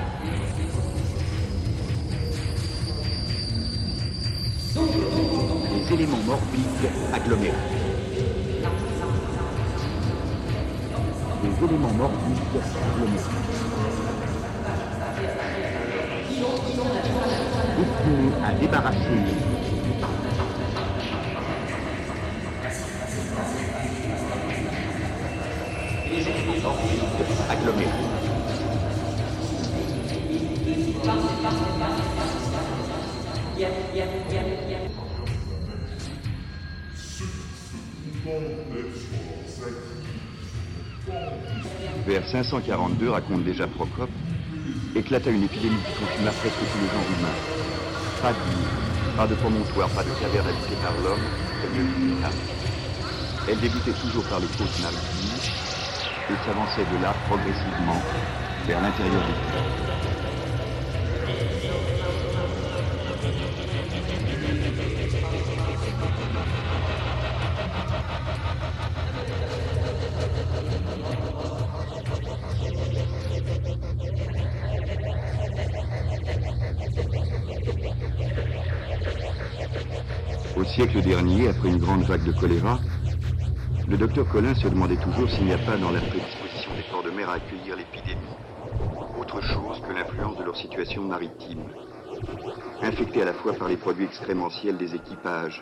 Les 4.76 5.94
éléments 5.94 6.24
morbides 6.26 6.90
agglomérés. 7.14 7.54
Les 11.44 11.66
éléments 11.66 11.94
morbides 11.94 12.38
agglomérés. 12.84 13.24
Destinés 17.78 18.46
à 18.46 18.54
débarrasser 18.60 19.51
Vers 42.08 42.28
542, 42.28 43.10
raconte 43.10 43.44
déjà 43.44 43.68
Procope, 43.68 44.10
éclata 44.96 45.30
une 45.30 45.44
épidémie 45.44 45.76
qui 45.76 46.06
consuma 46.06 46.32
presque 46.32 46.58
tous 46.58 46.80
les 46.82 46.88
genres 46.88 47.08
humains. 47.20 47.38
Pas 48.22 48.34
d'île, 48.34 49.18
pas 49.18 49.28
de 49.28 49.36
promontoire, 49.36 49.90
pas 49.90 50.04
de 50.04 50.10
caverne 50.20 50.48
habitée 50.48 50.76
par 50.82 50.94
l'homme, 51.04 51.22
le 51.76 51.84
dit 51.84 52.06
Nina. 52.06 52.30
Elle 53.48 53.60
débutait 53.60 53.94
toujours 54.02 54.24
par 54.26 54.40
les 54.40 54.48
côtes 54.48 54.80
maritimes 54.82 55.21
et 56.32 56.46
s'avançait 56.46 56.86
de 56.86 57.04
là 57.04 57.14
progressivement 57.28 58.02
vers 58.66 58.82
l'intérieur 58.82 59.22
du 59.22 59.34
pays. 59.34 59.82
Au 80.56 80.64
siècle 80.64 81.02
dernier, 81.02 81.50
après 81.50 81.70
une 81.70 81.80
grande 81.80 82.04
vague 82.04 82.24
de 82.24 82.32
choléra, 82.32 82.80
le 83.92 83.98
docteur 83.98 84.26
Collin 84.26 84.56
se 84.56 84.70
demandait 84.70 84.96
toujours 84.96 85.30
s'il 85.30 85.44
n'y 85.44 85.54
a 85.54 85.58
pas 85.58 85.78
dans 85.78 85.92
la 85.92 86.00
prédisposition 86.00 86.74
des 86.76 86.84
ports 86.84 87.04
de 87.04 87.12
mer 87.12 87.30
à 87.30 87.34
accueillir 87.34 87.76
l'épidémie 87.76 88.22
autre 89.20 89.42
chose 89.42 89.82
que 89.86 89.94
l'influence 89.94 90.38
de 90.38 90.44
leur 90.44 90.56
situation 90.56 91.04
maritime. 91.04 91.66
Infectés 92.82 93.22
à 93.22 93.26
la 93.26 93.34
fois 93.34 93.54
par 93.54 93.68
les 93.68 93.76
produits 93.76 94.06
extrémentiels 94.06 94.78
des 94.78 94.96
équipages, 94.96 95.62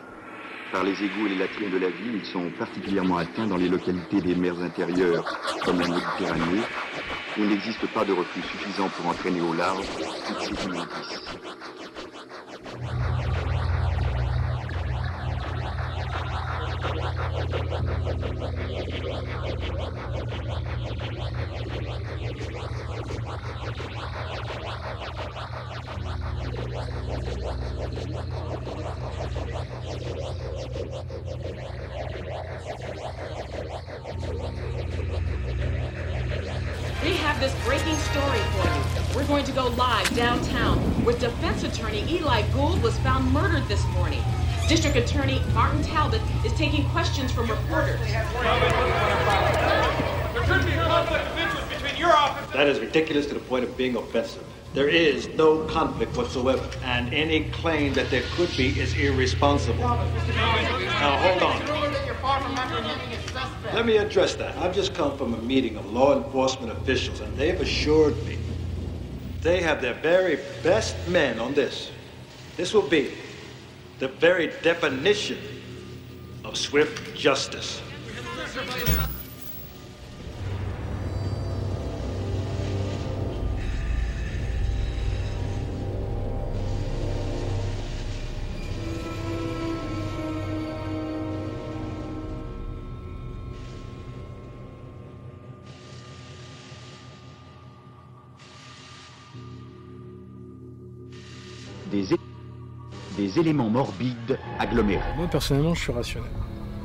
par 0.70 0.84
les 0.84 1.02
égouts 1.02 1.26
et 1.26 1.30
les 1.30 1.38
latrines 1.38 1.70
de 1.70 1.78
la 1.78 1.90
ville, 1.90 2.14
ils 2.14 2.26
sont 2.26 2.50
particulièrement 2.50 3.16
atteints 3.16 3.48
dans 3.48 3.56
les 3.56 3.68
localités 3.68 4.20
des 4.20 4.36
mers 4.36 4.60
intérieures, 4.62 5.24
comme 5.64 5.80
la 5.80 5.88
Méditerranée, 5.88 6.62
où 7.36 7.42
il 7.42 7.48
n'existe 7.48 7.86
pas 7.88 8.04
de 8.04 8.12
reflux 8.12 8.42
suffisant 8.42 8.88
pour 8.90 9.06
entraîner 9.06 9.40
au 9.40 9.54
large 9.54 9.86
toutes 10.28 10.40
ces 10.42 10.54
We 18.20 18.26
have 37.16 37.40
this 37.40 37.54
breaking 37.64 37.96
story 37.96 38.38
for 38.38 38.66
you. 38.66 39.16
We're 39.16 39.26
going 39.26 39.44
to 39.46 39.52
go 39.52 39.68
live 39.68 40.14
downtown, 40.14 40.78
where 41.04 41.16
defense 41.16 41.62
attorney 41.62 42.04
Eli 42.06 42.42
Gould 42.52 42.82
was 42.82 42.98
found 42.98 43.32
murdered 43.32 43.66
this 43.66 43.82
morning. 43.88 44.22
District 44.70 44.96
Attorney 44.96 45.42
Martin 45.52 45.82
Talbot 45.82 46.22
is 46.44 46.52
taking 46.52 46.88
questions 46.90 47.32
from 47.32 47.50
reporters. 47.50 47.98
That 52.52 52.68
is 52.68 52.78
ridiculous 52.78 53.26
to 53.26 53.34
the 53.34 53.40
point 53.40 53.64
of 53.64 53.76
being 53.76 53.96
offensive. 53.96 54.44
There 54.72 54.88
is 54.88 55.26
no 55.30 55.64
conflict 55.64 56.16
whatsoever, 56.16 56.64
and 56.84 57.12
any 57.12 57.50
claim 57.50 57.94
that 57.94 58.10
there 58.10 58.22
could 58.36 58.56
be 58.56 58.68
is 58.78 58.94
irresponsible. 58.94 59.80
Now, 59.80 61.18
hold 61.18 61.42
on. 61.42 61.66
Let 63.74 63.86
me 63.86 63.96
address 63.96 64.36
that. 64.36 64.56
I've 64.58 64.72
just 64.72 64.94
come 64.94 65.18
from 65.18 65.34
a 65.34 65.38
meeting 65.38 65.78
of 65.78 65.92
law 65.92 66.16
enforcement 66.16 66.70
officials, 66.70 67.18
and 67.18 67.36
they've 67.36 67.60
assured 67.60 68.16
me 68.24 68.38
they 69.42 69.62
have 69.62 69.82
their 69.82 69.94
very 69.94 70.38
best 70.62 70.94
men 71.08 71.40
on 71.40 71.54
this. 71.54 71.90
This 72.56 72.72
will 72.72 72.88
be 72.88 73.10
the 74.00 74.08
very 74.08 74.46
definition 74.62 75.38
of 76.42 76.56
swift 76.56 77.14
justice. 77.14 77.82
Des 103.30 103.40
éléments 103.40 103.68
morbides 103.68 104.38
agglomérés. 104.58 105.14
Moi 105.16 105.26
personnellement, 105.28 105.74
je 105.74 105.80
suis 105.80 105.92
rationnel. 105.92 106.30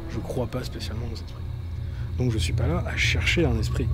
Je 0.10 0.20
crois 0.20 0.48
pas 0.48 0.64
spécialement 0.64 1.06
aux 1.12 1.14
esprits. 1.14 1.44
Donc 2.18 2.32
je 2.32 2.38
suis 2.38 2.54
pas 2.54 2.68
là 2.68 2.84
à 2.86 2.96
chercher 2.96 3.46
un 3.46 3.58
esprit. 3.58 3.88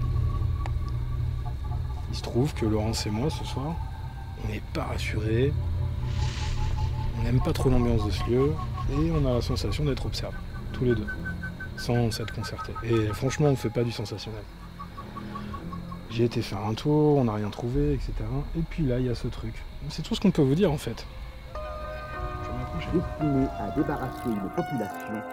Il 2.09 2.15
se 2.15 2.21
trouve 2.21 2.53
que 2.53 2.65
Laurence 2.65 3.05
et 3.07 3.09
moi 3.09 3.29
ce 3.29 3.43
soir, 3.45 3.75
on 4.43 4.51
n'est 4.51 4.61
pas 4.73 4.83
rassurés, 4.83 5.53
on 7.17 7.23
n'aime 7.23 7.41
pas 7.41 7.53
trop 7.53 7.69
l'ambiance 7.69 8.05
de 8.05 8.11
ce 8.11 8.23
lieu 8.29 8.53
et 8.91 9.11
on 9.11 9.25
a 9.25 9.35
la 9.35 9.41
sensation 9.41 9.85
d'être 9.85 10.05
observés, 10.05 10.35
tous 10.73 10.83
les 10.83 10.95
deux, 10.95 11.07
sans 11.77 12.11
s'être 12.11 12.33
concertés. 12.33 12.73
Et 12.83 13.07
franchement, 13.13 13.47
on 13.47 13.55
fait 13.55 13.69
pas 13.69 13.83
du 13.83 13.91
sensationnel. 13.91 14.43
J'ai 16.09 16.25
été 16.25 16.41
faire 16.41 16.65
un 16.65 16.73
tour, 16.73 17.17
on 17.17 17.23
n'a 17.23 17.33
rien 17.33 17.49
trouvé, 17.49 17.93
etc. 17.93 18.13
Et 18.57 18.61
puis 18.69 18.83
là, 18.83 18.99
il 18.99 19.05
y 19.05 19.09
a 19.09 19.15
ce 19.15 19.29
truc. 19.29 19.53
C'est 19.87 20.01
tout 20.01 20.13
ce 20.13 20.19
qu'on 20.19 20.31
peut 20.31 20.41
vous 20.41 20.55
dire 20.55 20.71
en 20.71 20.77
fait. 20.77 21.05
Destiné 22.93 23.47
à 23.57 23.71
débarrasser 23.71 24.25
une 24.25 24.49
population 24.49 25.23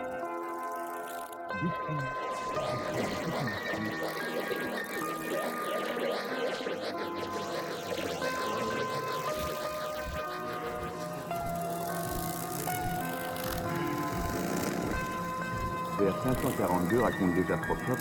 Vers 15.98 16.22
542 16.22 17.00
raconte 17.00 17.34
déjà 17.34 17.56
Procope, 17.56 17.98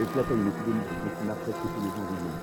éclata 0.00 0.34
une 0.34 0.48
épidémie 0.48 0.82
qui 0.88 0.96
consuma 0.96 1.34
presque 1.34 1.60
tous 1.62 1.80
les 1.80 1.90
gens 1.90 2.10
du 2.10 2.24
monde. 2.24 2.42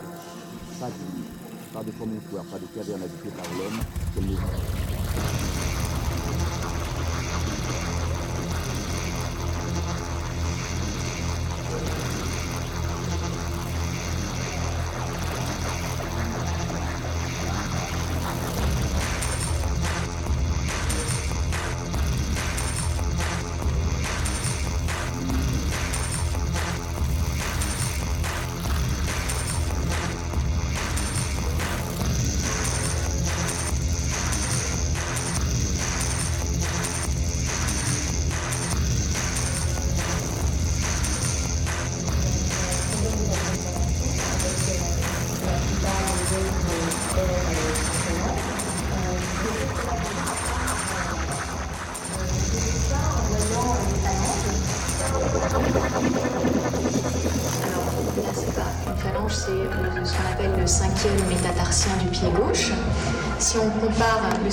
Pas 0.80 0.88
d'île, 0.88 1.26
pas 1.74 1.84
de 1.84 1.92
promontoire, 1.92 2.46
pas 2.46 2.58
de 2.58 2.68
caverne 2.68 3.04
habitée 3.04 3.32
par 3.36 3.46
l'homme, 3.58 3.82
qu'elle 4.16 4.28
n'est 4.28 4.91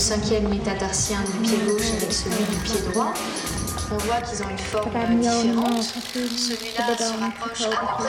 cinquième 0.09 0.48
métatarsien 0.48 1.18
du 1.20 1.46
pied 1.46 1.59
gauche 1.66 1.90
avec 1.98 2.11
celui 2.11 2.42
du 2.44 2.56
pied 2.64 2.80
droit, 2.92 3.12
on 3.92 3.96
voit 3.98 4.22
qu'ils 4.22 4.42
ont 4.42 4.48
une 4.48 4.56
forme 4.56 4.90
différente. 5.20 5.82
Celui-là 5.82 6.96
se 6.96 7.12
rapproche 7.20 7.61
à 7.61 7.68
peu. 7.68 8.06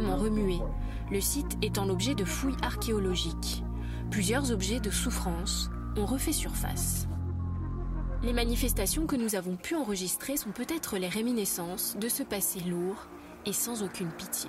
Remuée, 0.00 0.60
le 1.10 1.20
site 1.20 1.58
étant 1.62 1.84
l'objet 1.84 2.14
de 2.14 2.24
fouilles 2.24 2.56
archéologiques. 2.62 3.62
Plusieurs 4.10 4.50
objets 4.50 4.80
de 4.80 4.90
souffrance 4.90 5.70
ont 5.96 6.06
refait 6.06 6.32
surface. 6.32 7.06
Les 8.22 8.32
manifestations 8.32 9.06
que 9.06 9.16
nous 9.16 9.34
avons 9.34 9.56
pu 9.56 9.74
enregistrer 9.74 10.36
sont 10.36 10.50
peut-être 10.50 10.96
les 10.96 11.08
réminiscences 11.08 11.96
de 12.00 12.08
ce 12.08 12.22
passé 12.22 12.60
lourd 12.60 13.08
et 13.44 13.52
sans 13.52 13.82
aucune 13.82 14.10
pitié. 14.12 14.48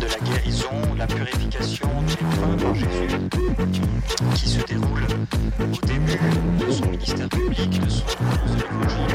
de 0.00 0.06
la 0.06 0.18
guérison, 0.26 0.70
la 0.96 1.06
purification 1.06 1.88
des 2.02 2.12
lépreux 2.12 2.56
par 2.56 2.74
Jésus, 2.74 3.08
qui 4.34 4.48
se 4.48 4.64
déroule 4.66 5.06
au 5.60 5.86
début 5.86 6.18
de 6.58 6.70
son 6.70 6.86
ministère 6.86 7.28
public, 7.28 7.84
de 7.84 7.90
son 7.90 8.06
annonce 8.20 8.50
de 8.50 8.56
l'évangile, 8.56 9.06
de 9.06 9.12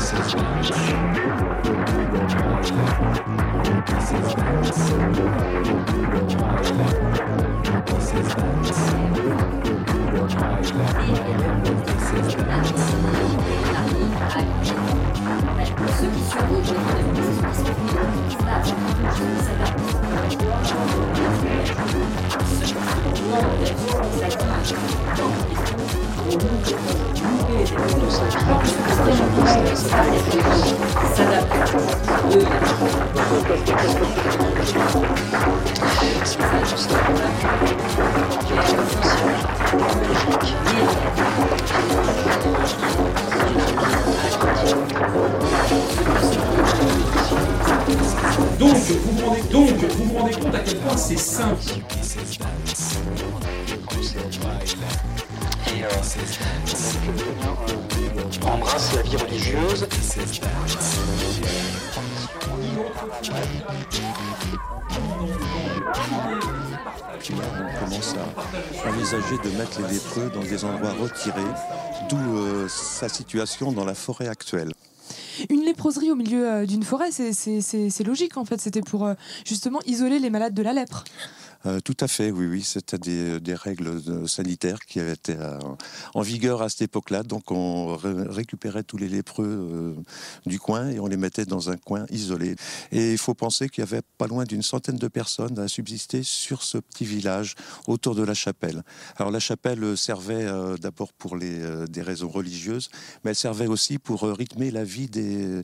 sa 0.00 0.16
Ceux 12.12 12.42
qui 14.32 14.40
survivent, 16.30 17.02
Donc, 48.58 48.76
vous 48.76 49.12
vous 49.12 49.26
rendez, 49.26 49.42
donc, 49.50 49.68
vous 49.68 50.04
vous 50.04 50.18
rendez 50.18 50.34
compte 50.34 50.54
à 50.54 50.58
quel 50.60 50.78
point 50.78 50.96
c'est 50.96 51.18
simple. 51.18 51.56
Et 55.68 55.84
embrasse 58.46 58.94
la 58.94 59.02
vie 59.02 59.16
religieuse. 59.16 59.88
On 67.30 67.84
commence 67.84 68.14
à 68.14 68.88
envisager 68.88 69.36
de 69.44 69.56
mettre 69.56 69.80
les 69.82 69.94
lépreux 69.94 70.30
dans 70.34 70.42
des 70.42 70.64
endroits 70.64 70.92
retirés, 70.92 71.40
d'où 72.08 72.16
euh, 72.16 72.68
sa 72.68 73.08
situation 73.08 73.72
dans 73.72 73.84
la 73.84 73.94
forêt 73.94 74.28
actuelle. 74.28 74.72
Une 75.50 75.62
léproserie 75.62 76.10
au 76.10 76.14
milieu 76.14 76.48
euh, 76.48 76.66
d'une 76.66 76.82
forêt, 76.82 77.10
c'est 77.12 78.04
logique 78.04 78.36
en 78.36 78.44
fait. 78.44 78.60
C'était 78.60 78.82
pour 78.82 79.06
euh, 79.06 79.14
justement 79.44 79.80
isoler 79.86 80.18
les 80.18 80.30
malades 80.30 80.54
de 80.54 80.62
la 80.62 80.72
lèpre. 80.72 81.04
Euh, 81.64 81.78
tout 81.80 81.96
à 82.00 82.08
fait, 82.08 82.30
oui, 82.32 82.46
oui. 82.46 82.62
C'était 82.62 82.98
des, 82.98 83.38
des 83.40 83.54
règles 83.54 84.02
de- 84.02 84.26
sanitaires 84.26 84.80
qui 84.80 84.98
euh, 85.00 85.58
en 86.14 86.20
vigueur 86.22 86.60
à 86.62 86.68
cette 86.68 86.82
époque-là. 86.82 87.22
Donc, 87.22 87.50
on 87.50 87.96
ré- 87.96 88.26
récupérait 88.28 88.82
tous 88.82 88.96
les 88.96 89.08
lépreux 89.08 89.46
euh, 89.46 89.94
du 90.44 90.58
coin 90.58 90.88
et 90.90 90.98
on 90.98 91.06
les 91.06 91.16
mettait 91.16 91.44
dans 91.46 91.70
un 91.70 91.76
coin 91.76 92.04
isolé. 92.10 92.56
Et 92.90 93.12
il 93.12 93.18
faut 93.18 93.34
penser 93.34 93.68
qu'il 93.68 93.82
y 93.82 93.86
avait 93.86 94.02
pas 94.18 94.26
loin 94.26 94.44
d'une 94.44 94.62
centaine 94.62 94.96
de 94.96 95.08
personnes 95.08 95.58
à 95.58 95.68
subsister 95.68 96.22
sur 96.24 96.62
ce 96.62 96.78
petit 96.78 97.04
village 97.04 97.54
autour 97.86 98.14
de 98.14 98.24
la 98.24 98.34
chapelle. 98.34 98.82
Alors, 99.16 99.30
la 99.30 99.40
chapelle 99.40 99.82
euh, 99.84 99.96
servait 99.96 100.44
euh, 100.44 100.76
d'abord 100.76 101.12
pour 101.12 101.36
euh, 101.40 101.86
des 101.86 102.02
raisons 102.02 102.28
religieuses, 102.28 102.88
mais 103.24 103.30
elle 103.30 103.36
servait 103.36 103.68
aussi 103.68 103.98
pour 103.98 104.24
euh, 104.24 104.32
rythmer 104.32 104.70
la 104.72 104.84
vie 104.84 105.08
des, 105.08 105.62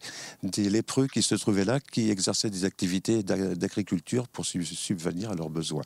lépreux 0.71 1.09
qui 1.09 1.23
se 1.23 1.35
trouvaient 1.35 1.65
là, 1.65 1.81
qui 1.81 2.11
exerçaient 2.11 2.51
des 2.51 2.65
activités 2.65 3.23
d'a- 3.25 3.57
d'agriculture 3.57 4.29
pour 4.29 4.47
sub- 4.47 4.63
subvenir 4.63 5.31
à 5.31 5.35
leurs 5.35 5.51
besoins. 5.51 5.83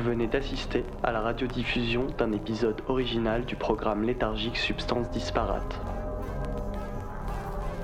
Vous 0.00 0.08
venez 0.08 0.28
d'assister 0.28 0.86
à 1.02 1.12
la 1.12 1.20
radiodiffusion 1.20 2.06
d'un 2.16 2.32
épisode 2.32 2.80
original 2.88 3.44
du 3.44 3.54
programme 3.54 4.02
léthargique 4.02 4.56
Substances 4.56 5.10
disparates. 5.10 5.78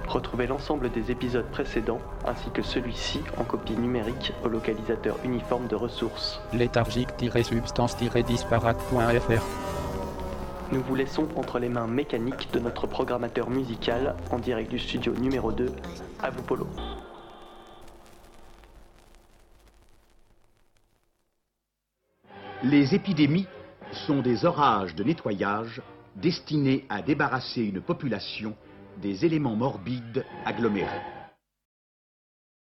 Retrouvez 0.09 0.47
l'ensemble 0.47 0.91
des 0.91 1.11
épisodes 1.11 1.45
précédents 1.45 2.01
ainsi 2.27 2.49
que 2.53 2.63
celui-ci 2.63 3.21
en 3.37 3.45
copie 3.45 3.77
numérique 3.77 4.33
au 4.43 4.49
localisateur 4.49 5.19
uniforme 5.25 5.67
de 5.67 5.75
ressources. 5.75 6.41
léthargique-substance-disparate.fr 6.55 9.43
Nous 10.73 10.81
vous 10.81 10.95
laissons 10.95 11.29
entre 11.37 11.59
les 11.59 11.69
mains 11.69 11.87
mécaniques 11.87 12.51
de 12.51 12.61
notre 12.61 12.87
programmateur 12.87 13.51
musical 13.51 14.15
en 14.31 14.39
direct 14.39 14.71
du 14.71 14.79
studio 14.79 15.13
numéro 15.13 15.53
2. 15.53 15.71
À 16.23 16.31
vous 16.31 16.41
Polo. 16.41 16.67
Les 22.71 22.97
épidémies 22.97 23.47
sont 23.93 24.23
des 24.23 24.45
orages 24.45 24.97
de 24.97 25.05
nettoyage 25.05 25.81
destinés 26.17 26.85
à 26.89 27.01
débarrasser 27.01 27.63
une 27.63 27.81
population 27.81 28.57
des 29.01 29.25
éléments 29.25 29.55
morbides 29.55 30.25
agglomérés. 30.45 31.16